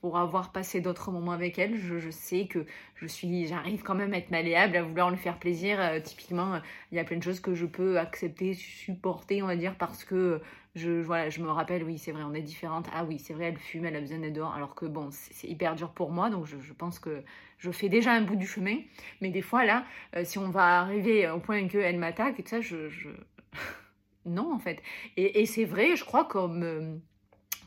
pour 0.01 0.17
avoir 0.17 0.51
passé 0.51 0.81
d'autres 0.81 1.11
moments 1.11 1.31
avec 1.31 1.59
elle, 1.59 1.77
je, 1.77 1.99
je, 1.99 2.09
sais 2.09 2.47
que 2.47 2.65
je 2.95 3.05
suis, 3.05 3.45
j'arrive 3.45 3.83
quand 3.83 3.93
même 3.93 4.13
à 4.13 4.17
être 4.17 4.31
malléable, 4.31 4.77
à 4.77 4.81
vouloir 4.81 5.11
lui 5.11 5.17
faire 5.17 5.37
plaisir. 5.37 5.77
typiquement, 6.03 6.59
il 6.91 6.95
y 6.95 6.99
a 6.99 7.03
plein 7.03 7.17
de 7.17 7.23
choses 7.23 7.39
que 7.39 7.53
je 7.53 7.67
peux 7.67 7.99
accepter, 7.99 8.55
supporter, 8.55 9.43
on 9.43 9.47
va 9.47 9.57
dire, 9.57 9.75
parce 9.77 10.03
que 10.03 10.41
je, 10.75 11.03
je 11.29 11.41
me 11.41 11.51
rappelle, 11.51 11.83
oui, 11.83 11.99
c'est 11.99 12.11
vrai, 12.11 12.23
on 12.23 12.33
est 12.33 12.41
différentes. 12.41 12.87
Ah 12.93 13.03
oui, 13.03 13.19
c'est 13.19 13.33
vrai, 13.33 13.45
elle 13.45 13.57
fume, 13.57 13.85
elle 13.85 13.95
a 13.95 13.99
besoin 13.99 14.17
d'être 14.17 14.33
dehors. 14.33 14.53
Alors 14.55 14.73
que 14.73 14.85
bon, 14.85 15.09
c'est 15.11 15.47
hyper 15.47 15.75
dur 15.75 15.91
pour 15.91 16.11
moi, 16.11 16.31
donc 16.31 16.45
je, 16.45 16.73
pense 16.73 16.97
que 16.97 17.23
je 17.59 17.69
fais 17.69 17.89
déjà 17.89 18.11
un 18.11 18.21
bout 18.21 18.35
du 18.35 18.47
chemin. 18.47 18.77
Mais 19.21 19.29
des 19.29 19.43
fois, 19.43 19.65
là, 19.65 19.85
euh, 20.15 20.23
si 20.23 20.39
on 20.39 20.49
va 20.49 20.79
arriver 20.81 21.29
au 21.29 21.39
point 21.39 21.67
qu'elle 21.67 21.99
m'attaque 21.99 22.39
et 22.39 22.43
tout 22.43 22.49
ça, 22.49 22.61
je. 22.61 22.89
je... 22.89 23.09
non, 24.25 24.51
en 24.51 24.59
fait. 24.59 24.81
Et, 25.15 25.41
et 25.41 25.45
c'est 25.45 25.65
vrai, 25.65 25.95
je 25.95 26.03
crois, 26.03 26.25
comme. 26.25 26.63
Euh, 26.63 26.95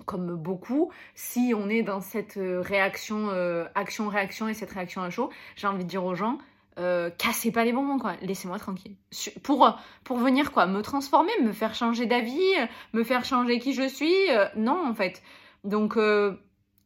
comme 0.05 0.37
beaucoup, 0.37 0.93
si 1.15 1.55
on 1.57 1.71
est 1.71 1.83
dans 1.83 2.01
cette 2.01 2.37
euh, 2.37 2.61
réaction, 2.61 3.31
action-réaction 3.75 4.47
et 4.47 4.55
cette 4.55 4.71
réaction 4.71 5.01
à 5.01 5.09
chaud, 5.11 5.31
j'ai 5.57 5.67
envie 5.67 5.85
de 5.85 5.89
dire 5.89 6.05
aux 6.05 6.15
gens, 6.15 6.39
euh, 6.79 7.09
cassez 7.09 7.51
pas 7.53 7.65
les 7.65 7.73
bonbons 7.73 7.99
quoi, 7.99 8.17
laissez-moi 8.21 8.59
tranquille. 8.59 8.97
Pour, 9.43 9.79
pour 10.05 10.19
venir 10.19 10.53
quoi, 10.53 10.67
me 10.67 10.83
transformer, 10.83 11.33
me 11.43 11.53
faire 11.53 11.75
changer 11.75 12.05
d'avis, 12.05 12.53
me 12.93 13.03
faire 13.03 13.25
changer 13.25 13.59
qui 13.59 13.73
je 13.73 13.89
suis, 13.89 14.31
euh, 14.31 14.47
non 14.57 14.87
en 14.87 14.95
fait. 14.95 15.23
Donc 15.65 15.97
euh, 15.97 16.37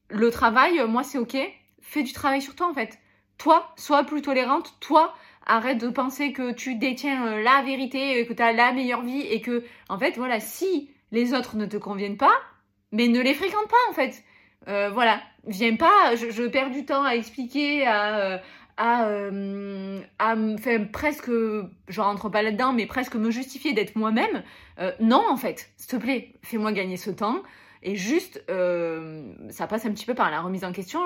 le 0.09 0.31
travail, 0.31 0.81
moi 0.87 1.03
c'est 1.03 1.19
ok, 1.19 1.37
fais 1.81 2.05
du 2.05 2.13
travail 2.13 2.41
sur 2.41 2.55
toi 2.55 2.69
en 2.69 2.75
fait. 2.75 2.99
Toi, 3.37 3.73
sois 3.77 4.05
plus 4.05 4.23
tolérante, 4.23 4.75
toi, 4.81 5.15
arrête 5.45 5.79
de 5.79 5.89
penser 5.89 6.33
que 6.33 6.53
tu 6.53 6.77
détiens 6.77 7.41
la 7.41 7.63
vérité, 7.63 8.25
que 8.27 8.33
tu 8.33 8.43
as 8.43 8.53
la 8.53 8.71
meilleure 8.73 9.03
vie 9.03 9.23
et 9.23 9.41
que, 9.41 9.65
en 9.89 9.99
fait, 9.99 10.17
voilà, 10.19 10.41
si 10.41 10.91
les 11.11 11.33
autres 11.33 11.57
ne 11.57 11.65
te 11.65 11.79
conviennent 11.79 12.19
pas, 12.19 12.35
mais 12.93 13.09
ne 13.09 13.21
les 13.21 13.33
fréquente 13.33 13.67
pas 13.67 13.91
en 13.91 13.95
fait. 13.95 14.23
voilà, 14.93 15.21
viens 15.47 15.75
pas, 15.75 16.15
je, 16.15 16.31
je, 16.31 16.43
perds 16.45 16.71
du 16.71 16.85
temps 16.85 17.03
à 17.03 17.17
expliquer, 17.17 17.87
à, 17.87 18.43
à, 18.77 19.07
euh, 19.07 20.01
à 20.19 20.35
presque, 20.93 21.31
je 21.31 22.01
rentre 22.01 22.29
pas 22.29 22.43
là-dedans, 22.43 22.73
mais 22.73 22.87
presque 22.87 23.15
me 23.15 23.31
justifier 23.31 23.73
d'être 23.73 23.97
moi-même. 23.97 24.43
Euh, 24.79 24.93
non, 25.01 25.23
en 25.29 25.37
fait, 25.37 25.71
s'il 25.77 25.91
te 25.91 25.97
plaît, 25.97 26.35
fais-moi 26.43 26.73
gagner 26.73 26.97
ce 26.97 27.11
temps. 27.11 27.43
Et 27.83 27.97
juste, 27.97 28.43
euh, 28.51 29.33
ça 29.51 29.67
passe 29.67 29.87
un 29.87 29.91
petit 29.91 30.07
peu 30.07 30.15
par 30.15 30.31
la 30.31 30.41
remise 30.41 30.65
en 30.65 30.73
question. 30.73 31.01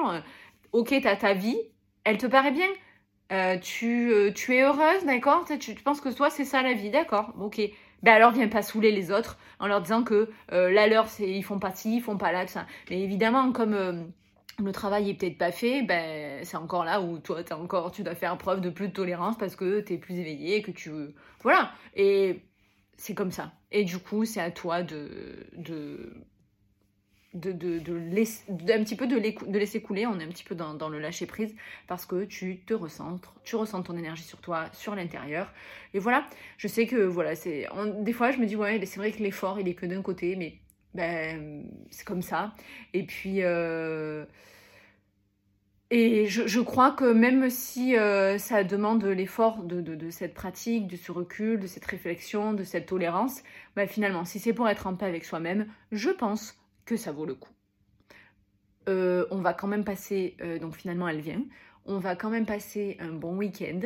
ok, 0.72 0.94
t'as 1.02 1.16
ta 1.16 1.34
vie, 1.34 1.58
elle 2.04 2.18
te 2.18 2.26
paraît 2.26 2.52
bien. 2.52 3.58
tu, 3.60 4.12
tu 4.34 4.54
es 4.54 4.62
heureuse, 4.62 5.04
d'accord? 5.06 5.44
Tu, 5.60 5.74
penses 5.74 6.00
que 6.00 6.14
toi, 6.14 6.30
c'est 6.30 6.44
ça 6.44 6.62
la 6.62 6.74
vie, 6.74 6.90
d'accord? 6.90 7.32
Ok. 7.40 7.60
Ben 8.02 8.12
alors, 8.12 8.32
viens 8.32 8.48
pas 8.48 8.62
saouler 8.62 8.92
les 8.92 9.10
autres 9.10 9.38
en 9.60 9.66
leur 9.66 9.80
disant 9.80 10.02
que 10.02 10.30
la 10.50 10.86
leur, 10.86 11.06
ils 11.20 11.44
font 11.44 11.58
pas 11.58 11.72
ci, 11.72 11.96
ils 11.96 12.02
font 12.02 12.18
pas 12.18 12.32
là, 12.32 12.44
tout 12.44 12.52
ça. 12.52 12.66
Mais 12.90 13.00
évidemment, 13.00 13.52
comme 13.52 14.12
le 14.58 14.72
travail 14.72 15.10
est 15.10 15.14
peut-être 15.14 15.38
pas 15.38 15.52
fait, 15.52 15.82
ben 15.82 16.44
c'est 16.44 16.56
encore 16.56 16.84
là 16.84 17.00
où 17.00 17.18
toi 17.18 17.42
t'as 17.42 17.56
encore 17.56 17.90
tu 17.90 18.02
dois 18.02 18.14
faire 18.14 18.36
preuve 18.38 18.60
de 18.60 18.70
plus 18.70 18.88
de 18.88 18.92
tolérance 18.92 19.36
parce 19.38 19.56
que 19.56 19.80
t'es 19.80 19.98
plus 19.98 20.18
éveillé, 20.18 20.62
que 20.62 20.70
tu 20.70 20.90
voilà 21.42 21.72
et 21.94 22.42
c'est 22.96 23.14
comme 23.14 23.32
ça. 23.32 23.52
Et 23.72 23.84
du 23.84 23.98
coup 23.98 24.24
c'est 24.24 24.40
à 24.40 24.50
toi 24.50 24.82
de 24.82 25.46
de 25.56 26.14
de, 27.34 27.50
de, 27.52 27.92
laisser, 27.92 28.44
un 28.48 28.84
petit 28.84 28.94
peu 28.94 29.08
de, 29.08 29.18
de 29.18 29.58
laisser 29.58 29.82
couler, 29.82 30.06
on 30.06 30.20
est 30.20 30.24
un 30.24 30.28
petit 30.28 30.44
peu 30.44 30.54
dans, 30.54 30.74
dans, 30.74 30.88
le 30.88 31.00
lâcher 31.00 31.26
prise 31.26 31.54
parce 31.88 32.06
que 32.06 32.24
tu 32.24 32.60
te 32.60 32.74
recentres, 32.74 33.34
tu 33.42 33.56
ressens 33.56 33.82
ton 33.82 33.96
énergie 33.96 34.22
sur 34.22 34.40
toi, 34.40 34.66
sur 34.72 34.94
l'intérieur. 34.94 35.52
Et 35.94 35.98
voilà, 35.98 36.26
je 36.58 36.68
sais 36.68 36.86
que 36.86 36.96
voilà, 36.96 37.34
c'est 37.34 37.66
des 37.98 38.12
fois 38.12 38.30
je 38.30 38.38
me 38.38 38.46
dis 38.46 38.54
ouais, 38.56 38.80
c'est 38.86 38.98
vrai 38.98 39.10
que 39.10 39.22
l'effort 39.22 39.58
il 39.58 39.66
est 39.66 39.74
que 39.74 39.86
d'un 39.86 40.02
côté, 40.02 40.36
mais 40.36 40.54
ben, 40.94 41.64
c'est 41.90 42.06
comme 42.06 42.22
ça. 42.22 42.52
Et 42.92 43.04
puis, 43.04 43.42
euh, 43.42 44.24
et 45.90 46.26
je, 46.26 46.46
je, 46.46 46.60
crois 46.60 46.92
que 46.92 47.04
même 47.04 47.50
si 47.50 47.96
euh, 47.96 48.38
ça 48.38 48.64
demande 48.64 49.04
l'effort 49.04 49.62
de, 49.62 49.80
de, 49.80 50.10
cette 50.10 50.34
pratique, 50.34 50.86
de 50.86 50.96
ce 50.96 51.12
recul, 51.12 51.60
de 51.60 51.66
cette 51.66 51.84
réflexion, 51.84 52.52
de 52.52 52.64
cette 52.64 52.86
tolérance, 52.86 53.42
ben 53.76 53.88
finalement, 53.88 54.24
si 54.24 54.38
c'est 54.38 54.52
pour 54.52 54.68
être 54.68 54.86
en 54.86 54.94
paix 54.94 55.06
avec 55.06 55.24
soi-même, 55.24 55.66
je 55.92 56.10
pense 56.10 56.58
que 56.84 56.96
ça 56.96 57.12
vaut 57.12 57.26
le 57.26 57.34
coup. 57.34 57.52
Euh, 58.88 59.26
on 59.30 59.40
va 59.40 59.54
quand 59.54 59.68
même 59.68 59.84
passer, 59.84 60.36
donc 60.60 60.76
finalement 60.76 61.08
elle 61.08 61.20
vient, 61.20 61.42
on 61.86 61.98
va 61.98 62.16
quand 62.16 62.30
même 62.30 62.46
passer 62.46 62.96
un 63.00 63.12
bon 63.12 63.36
week-end, 63.36 63.80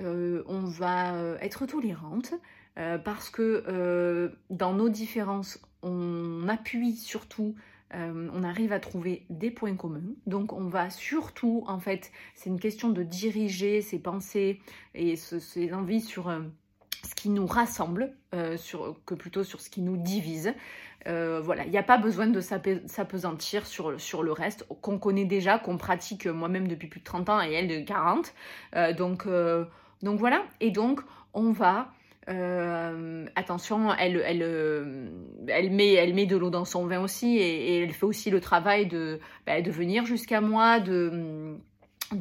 on 0.00 0.60
va 0.64 1.14
être 1.40 1.66
tolérante, 1.66 2.34
parce 2.74 3.30
que 3.30 4.30
dans 4.50 4.72
nos 4.72 4.88
différences, 4.88 5.60
on 5.82 6.48
appuie 6.48 6.96
surtout, 6.96 7.54
euh, 7.94 8.28
on 8.34 8.42
arrive 8.42 8.72
à 8.72 8.80
trouver 8.80 9.24
des 9.30 9.50
points 9.50 9.76
communs. 9.76 10.14
Donc 10.26 10.52
on 10.52 10.68
va 10.68 10.90
surtout, 10.90 11.64
en 11.68 11.78
fait, 11.78 12.10
c'est 12.34 12.50
une 12.50 12.60
question 12.60 12.90
de 12.90 13.02
diriger 13.02 13.80
ses 13.80 13.98
pensées 13.98 14.60
et 14.94 15.16
ses 15.16 15.72
envies 15.72 16.00
sur 16.00 16.28
euh, 16.28 16.40
ce 17.08 17.14
qui 17.14 17.30
nous 17.30 17.46
rassemble, 17.46 18.12
euh, 18.34 18.56
sur, 18.56 18.96
que 19.06 19.14
plutôt 19.14 19.44
sur 19.44 19.60
ce 19.60 19.70
qui 19.70 19.82
nous 19.82 19.96
divise. 19.96 20.52
voilà, 21.04 21.64
il 21.64 21.70
n'y 21.70 21.78
a 21.78 21.84
pas 21.84 21.98
besoin 21.98 22.26
de 22.26 22.40
s'apesantir 22.40 23.64
sur, 23.64 24.00
sur 24.00 24.24
le 24.24 24.32
reste, 24.32 24.66
qu'on 24.82 24.98
connaît 24.98 25.24
déjà, 25.24 25.56
qu'on 25.60 25.78
pratique 25.78 26.26
moi-même 26.26 26.66
depuis 26.66 26.88
plus 26.88 26.98
de 26.98 27.04
30 27.04 27.28
ans 27.28 27.40
et 27.40 27.52
elle 27.52 27.68
de 27.68 27.86
40. 27.86 28.34
donc, 28.96 29.24
donc 30.02 30.18
voilà, 30.18 30.42
et 30.60 30.70
donc 30.70 31.00
on 31.34 31.52
va 31.52 31.90
euh, 32.28 33.26
attention, 33.36 33.94
elle, 33.94 34.16
euh, 34.42 35.08
met, 35.46 36.26
de 36.26 36.36
l'eau 36.36 36.50
dans 36.50 36.64
son 36.64 36.86
vin 36.86 37.00
aussi 37.00 37.38
et, 37.38 37.82
elle 37.82 37.92
fait 37.92 38.06
aussi 38.06 38.30
le 38.30 38.40
travail 38.40 38.86
de, 38.86 39.20
bah, 39.46 39.60
venir 39.60 40.04
jusqu'à 40.06 40.40
moi, 40.40 40.80
de, 40.80 41.56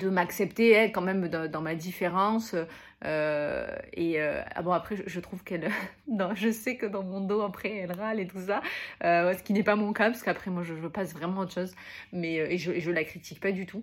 m'accepter 0.03 0.91
quand 0.91 1.01
même 1.01 1.27
dans, 1.27 1.61
ma 1.61 1.73
différence, 1.73 2.55
et 3.03 4.19
ah 4.19 4.61
bon, 4.61 4.71
après, 4.71 4.95
je, 5.05 5.19
trouve 5.19 5.43
qu'elle. 5.43 5.69
je 6.35 6.51
sais 6.51 6.75
que 6.75 6.85
dans 6.85 7.03
mon 7.03 7.21
dos, 7.21 7.41
après, 7.41 7.75
elle 7.75 7.91
râle 7.91 8.19
et 8.19 8.27
tout 8.27 8.41
ça. 8.45 8.61
ce 9.01 9.41
qui 9.41 9.53
n'est 9.53 9.63
pas 9.63 9.75
mon 9.75 9.91
cas, 9.91 10.09
parce 10.11 10.21
qu'après, 10.21 10.51
moi, 10.51 10.61
je, 10.63 10.73
passe 10.87 11.13
vraiment 11.13 11.41
autre 11.41 11.53
chose. 11.53 11.73
Mais, 12.13 12.35
et 12.35 12.57
je, 12.57 12.79
je 12.79 12.91
la 12.91 13.03
critique 13.03 13.39
pas 13.39 13.51
du 13.51 13.65
tout. 13.65 13.81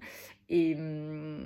Et 0.54 0.74
hum, 0.74 1.38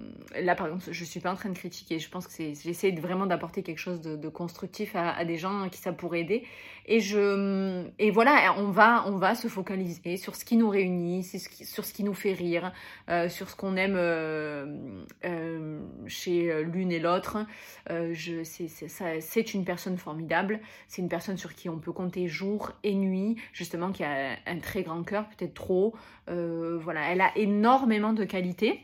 là, 0.42 0.56
par 0.56 0.66
exemple, 0.66 0.82
je 0.90 1.04
suis 1.04 1.20
pas 1.20 1.30
en 1.30 1.36
train 1.36 1.48
de 1.48 1.56
critiquer. 1.56 2.00
Je 2.00 2.10
pense 2.10 2.26
que 2.26 2.32
c'est, 2.32 2.54
j'essaie 2.54 2.90
vraiment 2.90 3.26
d'apporter 3.26 3.62
quelque 3.62 3.78
chose 3.78 4.00
de, 4.00 4.28
constructif 4.28 4.96
à, 4.96 5.24
des 5.24 5.36
gens 5.36 5.68
qui 5.68 5.78
ça 5.78 5.92
pourrait 5.92 6.22
aider. 6.22 6.42
Et 6.86 6.98
hum, 7.14 7.88
voilà, 8.12 8.56
on 8.58 8.70
va, 8.72 9.34
se 9.36 9.46
focaliser 9.46 10.16
sur 10.16 10.34
ce 10.34 10.44
qui 10.44 10.56
nous 10.56 10.68
réunit, 10.68 11.22
sur 11.22 11.84
ce 11.84 11.92
qui 11.92 12.02
nous 12.02 12.14
fait 12.14 12.32
rire, 12.32 12.72
euh, 13.08 13.28
sur 13.28 13.48
ce 13.48 13.54
qu'on 13.54 13.76
aime 13.76 13.94
euh, 13.96 14.98
euh, 15.24 15.80
chez 16.08 16.64
l'une 16.64 16.90
et 16.90 16.98
l'autre. 16.98 17.46
c'est, 17.88 19.20
c'est 19.20 19.54
une 19.54 19.64
personne 19.64 19.98
formidable. 19.98 20.58
C'est 20.88 21.00
une 21.00 21.08
personne 21.08 21.36
sur 21.36 21.54
qui 21.54 21.68
on 21.68 21.78
peut 21.78 21.92
compter 21.92 22.26
jour 22.26 22.72
et 22.82 22.94
nuit, 22.94 23.36
justement, 23.52 23.92
qui 23.92 24.02
a 24.02 24.36
un 24.46 24.58
très 24.58 24.82
grand 24.82 25.04
cœur, 25.04 25.28
peut-être 25.28 25.54
trop. 25.54 25.94
voilà, 26.26 27.12
elle 27.12 27.20
a 27.20 27.30
énormément 27.36 28.12
de 28.12 28.24
qualités. 28.24 28.82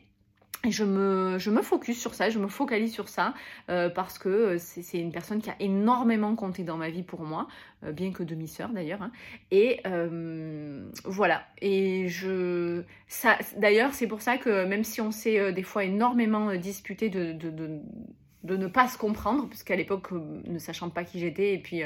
Et 0.64 0.70
je 0.70 0.84
me, 0.84 1.38
je 1.38 1.50
me 1.50 1.60
focus 1.60 2.00
sur 2.00 2.14
ça, 2.14 2.30
je 2.30 2.38
me 2.38 2.46
focalise 2.46 2.92
sur 2.92 3.08
ça 3.08 3.34
euh, 3.68 3.90
parce 3.90 4.18
que 4.18 4.28
euh, 4.28 4.58
c'est 4.58 5.00
une 5.00 5.10
personne 5.10 5.40
qui 5.42 5.50
a 5.50 5.56
énormément 5.58 6.36
compté 6.36 6.62
dans 6.62 6.76
ma 6.76 6.88
vie 6.88 7.02
pour 7.02 7.22
moi, 7.22 7.48
euh, 7.84 7.90
bien 7.90 8.12
que 8.12 8.22
demi-sœur 8.22 8.68
d'ailleurs. 8.68 9.02
Hein. 9.02 9.10
Et 9.50 9.80
voilà. 11.04 11.42
Et 11.60 12.08
je, 12.08 12.82
d'ailleurs, 13.56 13.92
c'est 13.92 14.06
pour 14.06 14.22
ça 14.22 14.38
que 14.38 14.64
même 14.64 14.84
si 14.84 15.00
on 15.00 15.10
s'est 15.10 15.52
des 15.52 15.64
fois 15.64 15.84
énormément 15.84 16.54
disputé 16.54 17.08
de, 17.08 17.32
de, 17.32 17.50
de, 17.50 17.80
de, 18.44 18.56
ne 18.56 18.66
pas 18.68 18.86
se 18.86 18.96
comprendre, 18.96 19.48
parce 19.48 19.64
qu'à 19.64 19.74
l'époque, 19.74 20.12
ne 20.12 20.58
sachant 20.58 20.90
pas 20.90 21.02
qui 21.02 21.18
j'étais, 21.18 21.54
et 21.54 21.58
puis 21.58 21.82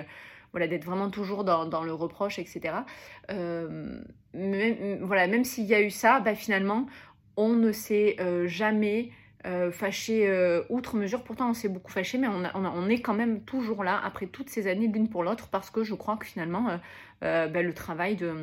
voilà, 0.52 0.68
d'être 0.68 0.84
vraiment 0.84 1.10
toujours 1.10 1.44
dans, 1.44 1.64
dans, 1.64 1.82
le 1.82 1.94
reproche, 1.94 2.38
etc. 2.38 2.74
même, 3.28 4.98
voilà, 5.02 5.26
même 5.28 5.44
s'il 5.44 5.64
y 5.64 5.74
a 5.74 5.80
eu 5.80 5.90
ça, 5.90 6.20
bah, 6.20 6.34
finalement, 6.34 6.86
on 7.36 7.50
ne 7.50 7.72
s'est 7.72 8.16
euh, 8.20 8.46
jamais 8.46 9.10
euh, 9.46 9.70
fâché 9.70 10.28
euh, 10.28 10.62
outre 10.68 10.96
mesure. 10.96 11.22
Pourtant, 11.22 11.50
on 11.50 11.54
s'est 11.54 11.68
beaucoup 11.68 11.92
fâché, 11.92 12.18
mais 12.18 12.28
on, 12.28 12.88
est 12.88 13.00
quand 13.00 13.14
même 13.14 13.40
toujours 13.42 13.84
là 13.84 14.00
après 14.02 14.26
toutes 14.26 14.50
ces 14.50 14.66
années 14.66 14.88
l'une 14.88 15.08
pour 15.08 15.22
l'autre 15.22 15.48
parce 15.48 15.70
que 15.70 15.84
je 15.84 15.94
crois 15.94 16.16
que 16.16 16.26
finalement, 16.26 16.80
ben, 17.20 17.52
le 17.52 17.74
travail 17.74 18.16
de, 18.16 18.34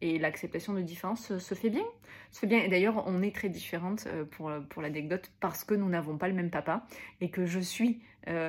et 0.00 0.18
l'acceptation 0.18 0.74
de 0.74 0.80
différence 0.80 1.36
se 1.38 1.54
fait 1.54 1.70
bien. 1.70 1.84
Se 2.30 2.46
bien. 2.46 2.62
Et 2.62 2.68
d'ailleurs, 2.68 3.04
on 3.06 3.22
est 3.22 3.34
très 3.34 3.48
différentes 3.48 4.06
pour 4.30 4.82
l'anecdote 4.82 5.30
parce 5.40 5.64
que 5.64 5.74
nous 5.74 5.88
n'avons 5.88 6.18
pas 6.18 6.28
le 6.28 6.34
même 6.34 6.50
papa 6.50 6.86
et 7.20 7.30
que 7.30 7.46
je 7.46 7.58
suis 7.58 8.00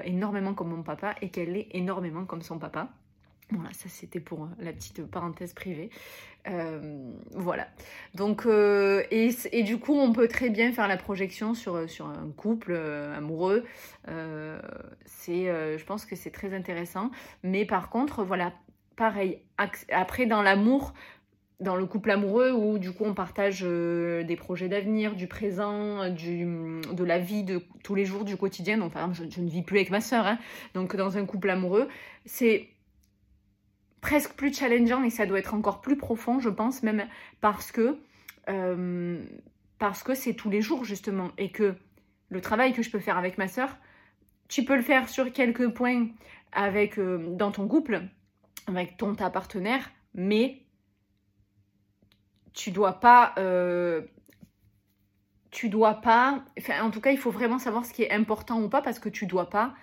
énormément 0.04 0.54
comme 0.54 0.70
mon 0.70 0.84
papa 0.84 1.16
et 1.22 1.30
qu'elle 1.30 1.56
est 1.56 1.70
énormément 1.72 2.26
comme 2.26 2.42
son 2.42 2.60
papa. 2.60 2.90
Voilà, 3.52 3.74
ça 3.74 3.90
c'était 3.90 4.20
pour 4.20 4.48
la 4.60 4.72
petite 4.72 5.04
parenthèse 5.06 5.54
privée. 5.54 5.90
Euh, 6.48 7.12
voilà. 7.32 7.68
Donc, 8.16 8.46
euh, 8.46 9.04
et, 9.12 9.30
et, 9.52 9.64
du 9.64 9.78
coup, 9.78 9.94
on 9.94 10.14
peut 10.14 10.28
très 10.28 10.50
bien 10.50 10.72
faire 10.72 10.88
la 10.88 10.98
projection 10.98 11.54
sur, 11.54 11.90
sur 11.90 12.08
un 12.08 12.30
couple 12.36 12.74
euh, 12.76 13.18
amoureux. 13.18 13.66
je 14.08 15.84
pense 15.84 16.06
que 16.06 16.16
c'est 16.16 16.32
très 16.32 16.54
intéressant. 16.54 17.12
Mais 17.44 17.66
par 17.66 17.90
contre, 17.90 18.24
voilà, 18.24 18.54
pareil. 18.96 19.40
Après, 19.58 20.26
dans 20.26 20.42
l'amour, 20.42 20.94
dans 21.60 21.76
le 21.76 21.86
couple 21.86 22.12
amoureux 22.12 22.52
où 22.54 22.78
du 22.80 22.94
coup 22.94 23.04
on 23.04 23.14
partage 23.14 23.64
des 23.64 24.36
projets 24.38 24.70
d'avenir, 24.70 25.16
du 25.16 25.28
présent, 25.28 26.10
du, 26.10 26.46
de 26.94 27.04
la 27.04 27.20
vie 27.20 27.44
de 27.44 27.62
tous 27.84 27.96
les 27.96 28.06
jours, 28.06 28.24
du 28.24 28.38
quotidien. 28.38 28.78
Donc, 28.78 28.94
par 28.94 29.10
exemple, 29.10 29.30
je, 29.30 29.42
ne 29.42 29.50
vis 29.50 29.62
plus 29.62 29.78
avec 29.78 29.90
ma 29.90 30.02
soeur. 30.02 30.26
Hein. 30.26 30.40
Donc, 30.74 30.96
dans 30.96 31.18
un 31.18 31.26
couple 31.26 31.50
amoureux, 31.50 31.90
c'est 32.26 32.70
presque 34.02 34.34
plus 34.34 34.54
challengeant 34.54 35.04
et 35.04 35.10
ça 35.10 35.26
doit 35.26 35.40
être 35.40 35.54
encore 35.54 35.82
plus 35.82 35.98
profond, 35.98 36.40
je 36.40 36.50
pense, 36.50 36.84
même 36.84 37.08
parce 37.42 37.72
que 37.72 38.00
euh, 38.50 39.24
parce 39.78 40.04
que 40.04 40.14
c'est 40.14 40.34
tous 40.34 40.50
les 40.50 40.62
jours 40.62 40.84
justement 40.84 41.32
et 41.38 41.52
que 41.52 41.76
le 42.30 42.42
travail 42.42 42.74
que 42.74 42.82
je 42.82 42.90
peux 42.90 43.00
faire 43.00 43.18
avec 43.18 43.38
ma 43.38 43.48
soeur, 43.48 43.78
tu 44.48 44.64
peux 44.64 44.76
le 44.76 44.82
faire 44.82 45.10
sur 45.10 45.32
quelques 45.32 45.70
points 45.70 46.08
avec 46.52 46.98
euh, 46.98 47.36
dans 47.36 47.52
ton 47.52 47.68
couple, 47.68 48.02
avec 48.68 48.98
ton 48.98 49.16
ta 49.16 49.30
partenaire, 49.30 49.90
mais 50.14 50.64
tu 52.54 52.72
dois 52.72 53.00
pas 53.00 53.34
euh, 53.38 54.02
tu 55.52 55.70
dois 55.70 55.96
pas 55.96 56.44
en 56.82 56.92
tout 56.92 57.02
cas 57.02 57.12
il 57.12 57.18
faut 57.18 57.32
vraiment 57.32 57.60
savoir 57.60 57.86
ce 57.86 57.94
qui 57.94 58.04
est 58.04 58.12
important 58.12 58.62
ou 58.62 58.70
pas 58.70 58.82
parce 58.82 59.00
que 59.00 59.10
tu 59.10 59.26
dois 59.26 59.50
pas 59.50 59.74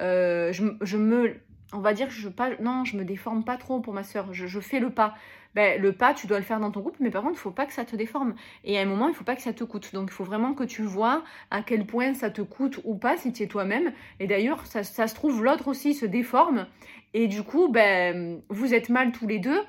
je 0.00 0.96
me 0.96 1.40
on 1.74 1.80
va 1.80 1.92
dire 1.92 2.08
que 2.08 2.14
je 2.14 2.28
pas 2.28 2.50
non 2.60 2.84
je 2.84 2.96
me 2.96 3.04
déforme 3.04 3.44
pas 3.44 3.56
trop 3.56 3.80
pour 3.80 3.92
ma 3.92 4.04
soeur 4.04 4.32
je, 4.32 4.60
fais 4.60 4.80
le 4.80 4.90
pas. 4.90 5.14
Ben, 5.54 5.80
le 5.80 5.92
pas 5.92 6.14
tu 6.14 6.26
dois 6.26 6.38
le 6.38 6.44
faire 6.44 6.60
dans 6.60 6.70
ton 6.70 6.82
couple 6.82 6.98
mais 7.00 7.10
par 7.10 7.22
contre 7.22 7.34
il 7.34 7.40
faut 7.40 7.50
pas 7.50 7.66
que 7.66 7.72
ça 7.72 7.84
te 7.84 7.96
déforme. 7.96 8.34
Et 8.64 8.78
à 8.78 8.82
un 8.82 8.86
moment 8.86 9.08
il 9.08 9.14
faut 9.14 9.24
pas 9.24 9.36
que 9.36 9.42
ça 9.42 9.52
te 9.52 9.64
coûte. 9.64 9.92
Donc 9.92 10.08
il 10.10 10.12
faut 10.12 10.24
vraiment 10.24 10.54
que 10.54 10.64
tu 10.64 10.82
vois 10.82 11.24
à 11.50 11.62
quel 11.62 11.86
point 11.86 12.14
ça 12.14 12.30
te 12.30 12.42
coûte 12.42 12.80
ou 12.84 12.96
pas 12.96 13.16
si 13.16 13.32
tu 13.32 13.42
es 13.42 13.46
toi-même. 13.46 13.92
Et 14.20 14.26
d'ailleurs 14.26 14.66
ça, 14.66 14.82
se 14.84 15.14
trouve 15.14 15.44
l'autre 15.44 15.68
aussi 15.68 15.94
se 15.94 16.06
déforme. 16.06 16.66
Et 17.12 17.28
du 17.28 17.42
coup 17.42 17.68
ben 17.68 18.40
vous 18.48 18.74
êtes 18.74 18.88
mal 18.88 19.12
tous 19.12 19.26
les 19.26 19.38
deux. 19.38 19.60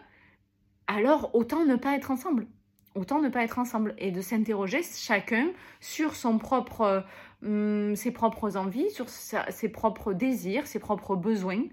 Alors 0.87 1.31
autant 1.33 1.65
ne 1.65 1.75
pas 1.75 1.95
être 1.95 2.11
ensemble. 2.11 2.47
Autant 2.95 3.19
ne 3.19 3.27
pas 3.27 3.43
être 3.43 3.59
ensemble 3.59 3.93
et 3.97 4.11
de 4.11 4.21
s'interroger 4.21 4.81
chacun 4.81 5.49
sur 5.81 6.13
propre 6.39 7.03
hum, 7.43 7.93
ses 7.95 8.11
propres 8.11 8.55
envies 8.55 8.89
sur 8.89 9.09
ses 9.09 9.69
propres 9.69 10.13
désirs 10.13 10.65
ses 10.65 10.79
propres 10.79 11.17
besoins 11.17 11.63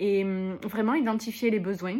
et 0.00 0.24
hum, 0.24 0.58
vraiment 0.62 0.94
identifier 0.94 1.50
les 1.50 1.60
besoins. 1.60 1.98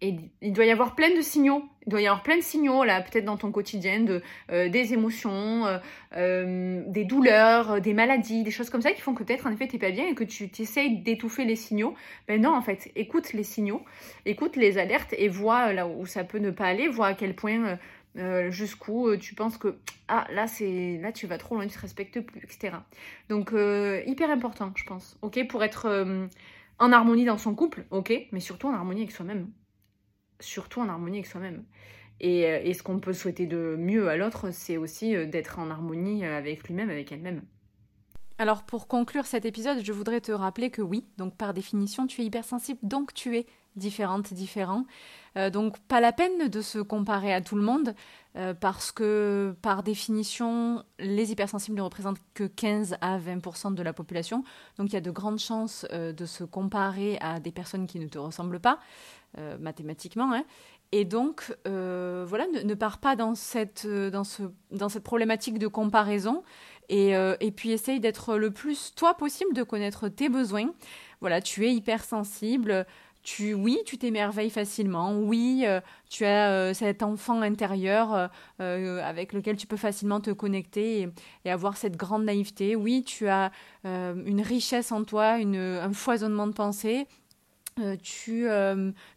Et 0.00 0.16
il 0.42 0.52
doit 0.52 0.66
y 0.66 0.70
avoir 0.70 0.94
plein 0.94 1.14
de 1.16 1.22
signaux. 1.22 1.64
Il 1.86 1.90
doit 1.90 2.02
y 2.02 2.06
avoir 2.06 2.22
plein 2.22 2.36
de 2.36 2.42
signaux, 2.42 2.84
là, 2.84 3.00
peut-être 3.00 3.24
dans 3.24 3.38
ton 3.38 3.50
quotidien, 3.50 4.00
de, 4.00 4.20
euh, 4.50 4.68
des 4.68 4.92
émotions, 4.92 5.64
euh, 5.64 5.78
euh, 6.16 6.82
des 6.88 7.04
douleurs, 7.04 7.80
des 7.80 7.94
maladies, 7.94 8.42
des 8.42 8.50
choses 8.50 8.68
comme 8.68 8.82
ça 8.82 8.92
qui 8.92 9.00
font 9.00 9.14
que 9.14 9.22
peut-être, 9.22 9.46
en 9.46 9.50
effet, 9.50 9.66
t'es 9.66 9.78
pas 9.78 9.92
bien 9.92 10.06
et 10.06 10.14
que 10.14 10.24
tu 10.24 10.50
t'essayes 10.50 10.98
d'étouffer 10.98 11.46
les 11.46 11.56
signaux. 11.56 11.94
Ben 12.28 12.38
non, 12.38 12.54
en 12.54 12.60
fait, 12.60 12.90
écoute 12.96 13.32
les 13.32 13.44
signaux, 13.44 13.82
écoute 14.26 14.56
les 14.56 14.76
alertes 14.76 15.14
et 15.16 15.28
vois 15.28 15.72
là 15.72 15.86
où 15.86 16.04
ça 16.04 16.22
peut 16.22 16.38
ne 16.38 16.50
pas 16.50 16.66
aller, 16.66 16.86
vois 16.86 17.06
à 17.08 17.14
quel 17.14 17.34
point, 17.34 17.78
jusqu'où 18.50 19.16
tu 19.16 19.34
penses 19.34 19.56
que, 19.56 19.76
ah, 20.08 20.26
là, 20.32 20.46
c'est 20.46 20.98
là, 21.00 21.12
tu 21.12 21.26
vas 21.26 21.38
trop 21.38 21.54
loin, 21.54 21.66
tu 21.66 21.76
te 21.76 21.80
respectes 21.80 22.20
plus, 22.20 22.42
etc. 22.42 22.76
Donc, 23.30 23.54
hyper 24.06 24.30
important, 24.30 24.70
je 24.74 24.84
pense, 24.84 25.16
ok, 25.22 25.46
pour 25.48 25.64
être 25.64 26.28
en 26.78 26.92
harmonie 26.92 27.24
dans 27.24 27.38
son 27.38 27.54
couple, 27.54 27.86
ok, 27.90 28.12
mais 28.32 28.40
surtout 28.40 28.68
en 28.68 28.74
harmonie 28.74 29.02
avec 29.02 29.12
soi-même. 29.12 29.50
Surtout 30.40 30.80
en 30.80 30.88
harmonie 30.88 31.18
avec 31.18 31.26
soi-même. 31.26 31.64
Et, 32.20 32.46
euh, 32.46 32.72
ce 32.72 32.82
qu'on 32.82 33.00
peut 33.00 33.12
souhaiter 33.12 33.46
de 33.46 33.76
mieux 33.78 34.08
à 34.08 34.16
l'autre, 34.16 34.50
c'est 34.50 34.76
aussi 34.76 35.14
euh, 35.14 35.26
d'être 35.26 35.58
en 35.58 35.70
harmonie 35.70 36.24
euh, 36.24 36.38
avec 36.38 36.64
lui-même, 36.64 36.90
avec 36.90 37.12
elle-même. 37.12 37.42
Alors 38.38 38.64
pour 38.64 38.88
conclure 38.88 39.26
cet 39.26 39.44
épisode, 39.44 39.84
je 39.84 39.92
voudrais 39.92 40.20
te 40.20 40.32
rappeler 40.32 40.70
que 40.70 40.82
oui, 40.82 41.06
donc 41.18 41.36
par 41.36 41.54
définition, 41.54 42.06
tu 42.06 42.22
es 42.22 42.24
hypersensible, 42.24 42.80
donc 42.82 43.14
tu 43.14 43.36
es 43.36 43.46
différente, 43.76 44.32
différent. 44.32 44.84
Euh, 45.36 45.50
donc 45.50 45.78
pas 45.80 46.00
la 46.00 46.12
peine 46.12 46.48
de 46.48 46.60
se 46.60 46.78
comparer 46.78 47.34
à 47.34 47.40
tout 47.40 47.56
le 47.56 47.62
monde 47.62 47.94
euh, 48.36 48.54
parce 48.54 48.92
que 48.92 49.56
par 49.62 49.82
définition, 49.82 50.84
les 50.98 51.32
hypersensibles 51.32 51.76
ne 51.76 51.82
représentent 51.82 52.20
que 52.34 52.44
15 52.44 52.96
à 53.00 53.18
20% 53.18 53.74
de 53.74 53.82
la 53.82 53.92
population. 53.92 54.44
Donc 54.78 54.90
il 54.90 54.94
y 54.94 54.96
a 54.96 55.00
de 55.00 55.10
grandes 55.10 55.40
chances 55.40 55.86
euh, 55.92 56.12
de 56.12 56.24
se 56.24 56.44
comparer 56.44 57.18
à 57.20 57.40
des 57.40 57.52
personnes 57.52 57.86
qui 57.86 57.98
ne 57.98 58.06
te 58.06 58.18
ressemblent 58.18 58.60
pas 58.60 58.78
mathématiquement. 59.58 60.32
Hein. 60.32 60.44
Et 60.92 61.04
donc, 61.04 61.52
voilà, 61.64 62.46
ne, 62.46 62.74
pars 62.74 62.98
pas 62.98 63.16
dans 63.16 63.34
cette, 63.34 63.84
dans, 63.84 64.22
ce, 64.22 64.44
dans 64.70 64.88
cette 64.88 65.02
problématique 65.02 65.58
de 65.58 65.66
comparaison 65.66 66.44
et, 66.88 67.14
et 67.40 67.50
puis 67.50 67.72
essaye 67.72 67.98
d'être 67.98 68.36
le 68.36 68.52
plus 68.52 68.94
toi 68.94 69.14
possible, 69.14 69.52
de 69.52 69.64
connaître 69.64 70.08
tes 70.08 70.28
besoins. 70.28 70.70
Voilà, 71.20 71.40
tu 71.40 71.66
es 71.66 71.74
hypersensible, 71.74 72.86
tu, 73.24 73.54
oui, 73.54 73.78
tu 73.86 73.96
t'émerveilles 73.96 74.50
facilement. 74.50 75.18
Oui, 75.18 75.64
euh, 75.66 75.80
tu 76.10 76.26
as 76.26 76.50
euh, 76.50 76.74
cet 76.74 77.02
enfant 77.02 77.40
intérieur 77.40 78.30
euh, 78.60 79.02
avec 79.02 79.32
lequel 79.32 79.56
tu 79.56 79.66
peux 79.66 79.78
facilement 79.78 80.20
te 80.20 80.30
connecter 80.30 81.08
et, 81.44 81.50
avoir 81.50 81.78
cette 81.78 81.96
grande 81.96 82.24
naïveté. 82.24 82.76
Oui, 82.76 83.02
tu 83.02 83.26
as 83.28 83.50
une 83.84 84.42
richesse 84.42 84.92
en 84.92 85.04
toi, 85.04 85.38
un 85.40 85.92
foisonnement 85.92 86.46
de 86.46 86.52
pensée. 86.52 87.06
tu, 88.02 88.46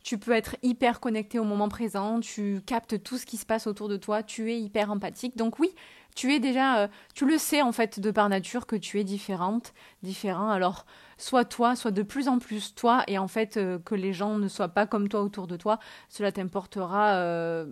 tu 0.03 0.17
peux 0.17 0.31
être 0.31 0.55
hyper 0.63 0.99
connecté 0.99 1.39
au 1.39 1.43
moment 1.43 1.67
présent, 1.67 2.19
tu 2.19 2.61
captes 2.65 3.03
tout 3.03 3.17
ce 3.17 3.25
qui 3.25 3.37
se 3.37 3.45
passe 3.45 3.67
autour 3.67 3.89
de 3.89 3.97
toi, 3.97 4.23
tu 4.23 4.51
es 4.51 4.59
hyper 4.59 4.91
empathique. 4.91 5.35
Donc 5.35 5.59
oui, 5.59 5.69
tu 6.15 6.33
es 6.33 6.39
déjà, 6.39 6.89
tu 7.13 7.25
le 7.25 7.37
sais 7.37 7.61
en 7.61 7.71
fait 7.71 7.99
de 7.99 8.11
par 8.11 8.29
nature 8.29 8.65
que 8.65 8.75
tu 8.75 8.99
es 8.99 9.03
différente, 9.03 9.73
différent. 10.01 10.49
Alors 10.49 10.85
soit 11.17 11.45
toi, 11.45 11.75
soit 11.75 11.91
de 11.91 12.03
plus 12.03 12.27
en 12.27 12.39
plus 12.39 12.75
toi, 12.75 13.03
et 13.07 13.17
en 13.17 13.27
fait 13.27 13.57
euh, 13.57 13.79
que 13.79 13.95
les 13.95 14.13
gens 14.13 14.37
ne 14.37 14.47
soient 14.47 14.69
pas 14.69 14.85
comme 14.85 15.09
toi 15.09 15.21
autour 15.21 15.47
de 15.47 15.55
toi, 15.57 15.79
cela 16.09 16.31
t'importera 16.31 17.15
euh, 17.15 17.65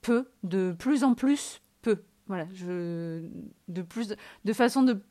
peu, 0.00 0.30
de 0.42 0.72
plus 0.72 1.04
en 1.04 1.14
plus 1.14 1.62
peu. 1.82 2.02
voilà, 2.26 2.46
je, 2.54 3.26
de, 3.68 3.82
plus, 3.82 4.14
de 4.44 4.52
façon 4.52 4.82
de 4.82 5.02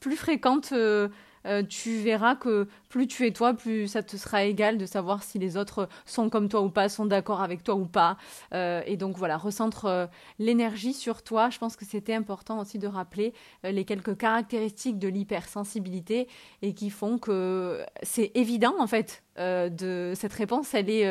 plus 0.00 0.16
fréquente, 0.16 0.70
euh, 0.72 1.08
euh, 1.46 1.62
tu 1.62 1.96
verras 1.98 2.36
que 2.36 2.68
plus 2.88 3.06
tu 3.06 3.26
es 3.26 3.32
toi, 3.32 3.54
plus 3.54 3.86
ça 3.88 4.02
te 4.02 4.16
sera 4.16 4.44
égal 4.44 4.78
de 4.78 4.86
savoir 4.86 5.22
si 5.22 5.38
les 5.38 5.56
autres 5.56 5.88
sont 6.04 6.28
comme 6.28 6.48
toi 6.48 6.60
ou 6.60 6.70
pas, 6.70 6.88
sont 6.88 7.06
d'accord 7.06 7.40
avec 7.40 7.62
toi 7.62 7.74
ou 7.74 7.86
pas. 7.86 8.16
Euh, 8.52 8.82
et 8.86 8.96
donc 8.96 9.16
voilà, 9.16 9.36
recentre 9.36 10.08
l'énergie 10.38 10.92
sur 10.92 11.22
toi. 11.22 11.50
Je 11.50 11.58
pense 11.58 11.76
que 11.76 11.84
c'était 11.84 12.14
important 12.14 12.60
aussi 12.60 12.78
de 12.78 12.86
rappeler 12.86 13.32
les 13.64 13.84
quelques 13.84 14.16
caractéristiques 14.16 14.98
de 14.98 15.08
l'hypersensibilité 15.08 16.28
et 16.62 16.74
qui 16.74 16.90
font 16.90 17.18
que 17.18 17.84
c'est 18.02 18.32
évident 18.34 18.74
en 18.78 18.86
fait. 18.86 19.22
de 19.38 20.12
cette 20.14 20.32
réponse, 20.32 20.74
elle 20.74 20.90
est 20.90 21.06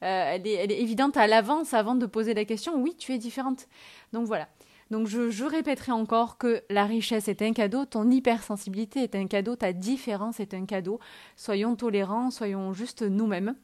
est, 0.00 0.52
elle 0.54 0.72
est 0.72 0.80
évidente 0.80 1.16
à 1.16 1.26
l'avance 1.26 1.74
avant 1.74 1.94
de 1.94 2.06
poser 2.06 2.34
la 2.34 2.44
question. 2.44 2.76
Oui, 2.76 2.94
tu 2.98 3.12
es 3.12 3.18
différente. 3.18 3.68
Donc 4.12 4.26
voilà. 4.26 4.48
Donc 4.92 5.06
je, 5.06 5.44
répéterai 5.46 5.90
encore 5.90 6.36
que 6.36 6.62
la 6.68 6.84
richesse 6.84 7.26
est 7.26 7.40
un 7.40 7.54
cadeau, 7.54 7.86
ton 7.86 8.10
hypersensibilité 8.10 9.02
est 9.02 9.14
un 9.14 9.26
cadeau, 9.26 9.56
ta 9.56 9.72
différence 9.72 10.38
est 10.38 10.52
un 10.52 10.66
cadeau. 10.66 11.00
Soyons 11.34 11.76
tolérants, 11.76 12.30
soyons 12.30 12.74
juste 12.74 13.00
nous-mêmes. 13.00 13.56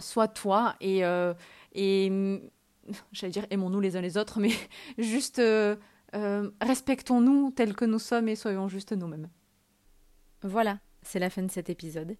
Sois 0.00 0.26
toi 0.26 0.74
et, 0.80 1.04
euh, 1.04 1.32
et 1.74 2.40
j'allais 3.12 3.30
dire 3.30 3.46
aimons-nous 3.50 3.78
les 3.78 3.96
uns 3.96 4.00
les 4.00 4.18
autres, 4.18 4.40
mais 4.40 4.50
juste 4.98 5.38
euh, 5.38 5.76
euh, 6.16 6.50
respectons-nous 6.60 7.52
tels 7.52 7.76
que 7.76 7.84
nous 7.84 8.00
sommes 8.00 8.28
et 8.28 8.34
soyons 8.34 8.66
juste 8.66 8.90
nous-mêmes. 8.90 9.28
Voilà, 10.42 10.80
c'est 11.02 11.20
la 11.20 11.30
fin 11.30 11.42
de 11.42 11.52
cet 11.52 11.70
épisode. 11.70 12.16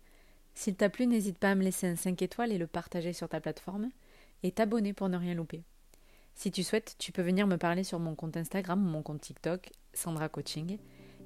S'il 0.54 0.76
t'a 0.76 0.90
plu, 0.90 1.08
n'hésite 1.08 1.40
pas 1.40 1.50
à 1.50 1.54
me 1.56 1.64
laisser 1.64 1.88
un 1.88 1.96
5 1.96 2.22
étoiles 2.22 2.52
et 2.52 2.58
le 2.58 2.68
partager 2.68 3.14
sur 3.14 3.28
ta 3.28 3.40
plateforme 3.40 3.90
et 4.44 4.52
t'abonner 4.52 4.92
pour 4.92 5.08
ne 5.08 5.16
rien 5.16 5.34
louper. 5.34 5.64
Si 6.35 6.51
tu 6.51 6.62
souhaites, 6.62 6.97
tu 6.99 7.12
peux 7.12 7.23
venir 7.23 7.47
me 7.47 7.57
parler 7.57 7.85
sur 7.85 7.99
mon 7.99 8.14
compte 8.14 8.37
Instagram 8.37 8.85
ou 8.85 8.88
mon 8.88 9.03
compte 9.03 9.20
TikTok, 9.20 9.70
Sandra 9.92 10.29
Coaching, 10.29 10.79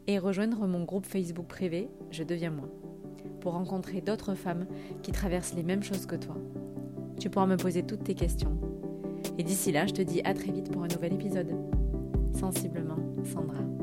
et 0.07 0.19
rejoindre 0.19 0.67
mon 0.67 0.85
groupe 0.85 1.07
Facebook 1.07 1.47
privé 1.47 1.89
Je 2.11 2.23
deviens 2.23 2.51
moi, 2.51 2.69
pour 3.41 3.53
rencontrer 3.53 4.01
d'autres 4.01 4.35
femmes 4.35 4.67
qui 5.03 5.13
traversent 5.13 5.55
les 5.55 5.63
mêmes 5.63 5.83
choses 5.83 6.07
que 6.07 6.17
toi. 6.17 6.37
Tu 7.19 7.31
pourras 7.31 7.47
me 7.47 7.57
poser 7.57 7.83
toutes 7.85 8.05
tes 8.05 8.15
questions. 8.15 8.59
Et 9.39 9.43
d'ici 9.43 9.73
là, 9.73 9.87
je 9.87 9.95
te 9.95 10.03
dis 10.03 10.21
à 10.25 10.35
très 10.35 10.53
vite 10.53 10.71
pour 10.71 10.83
un 10.83 10.89
nouvel 10.89 11.15
épisode. 11.15 11.55
Sensiblement, 12.39 12.99
Sandra. 13.25 13.78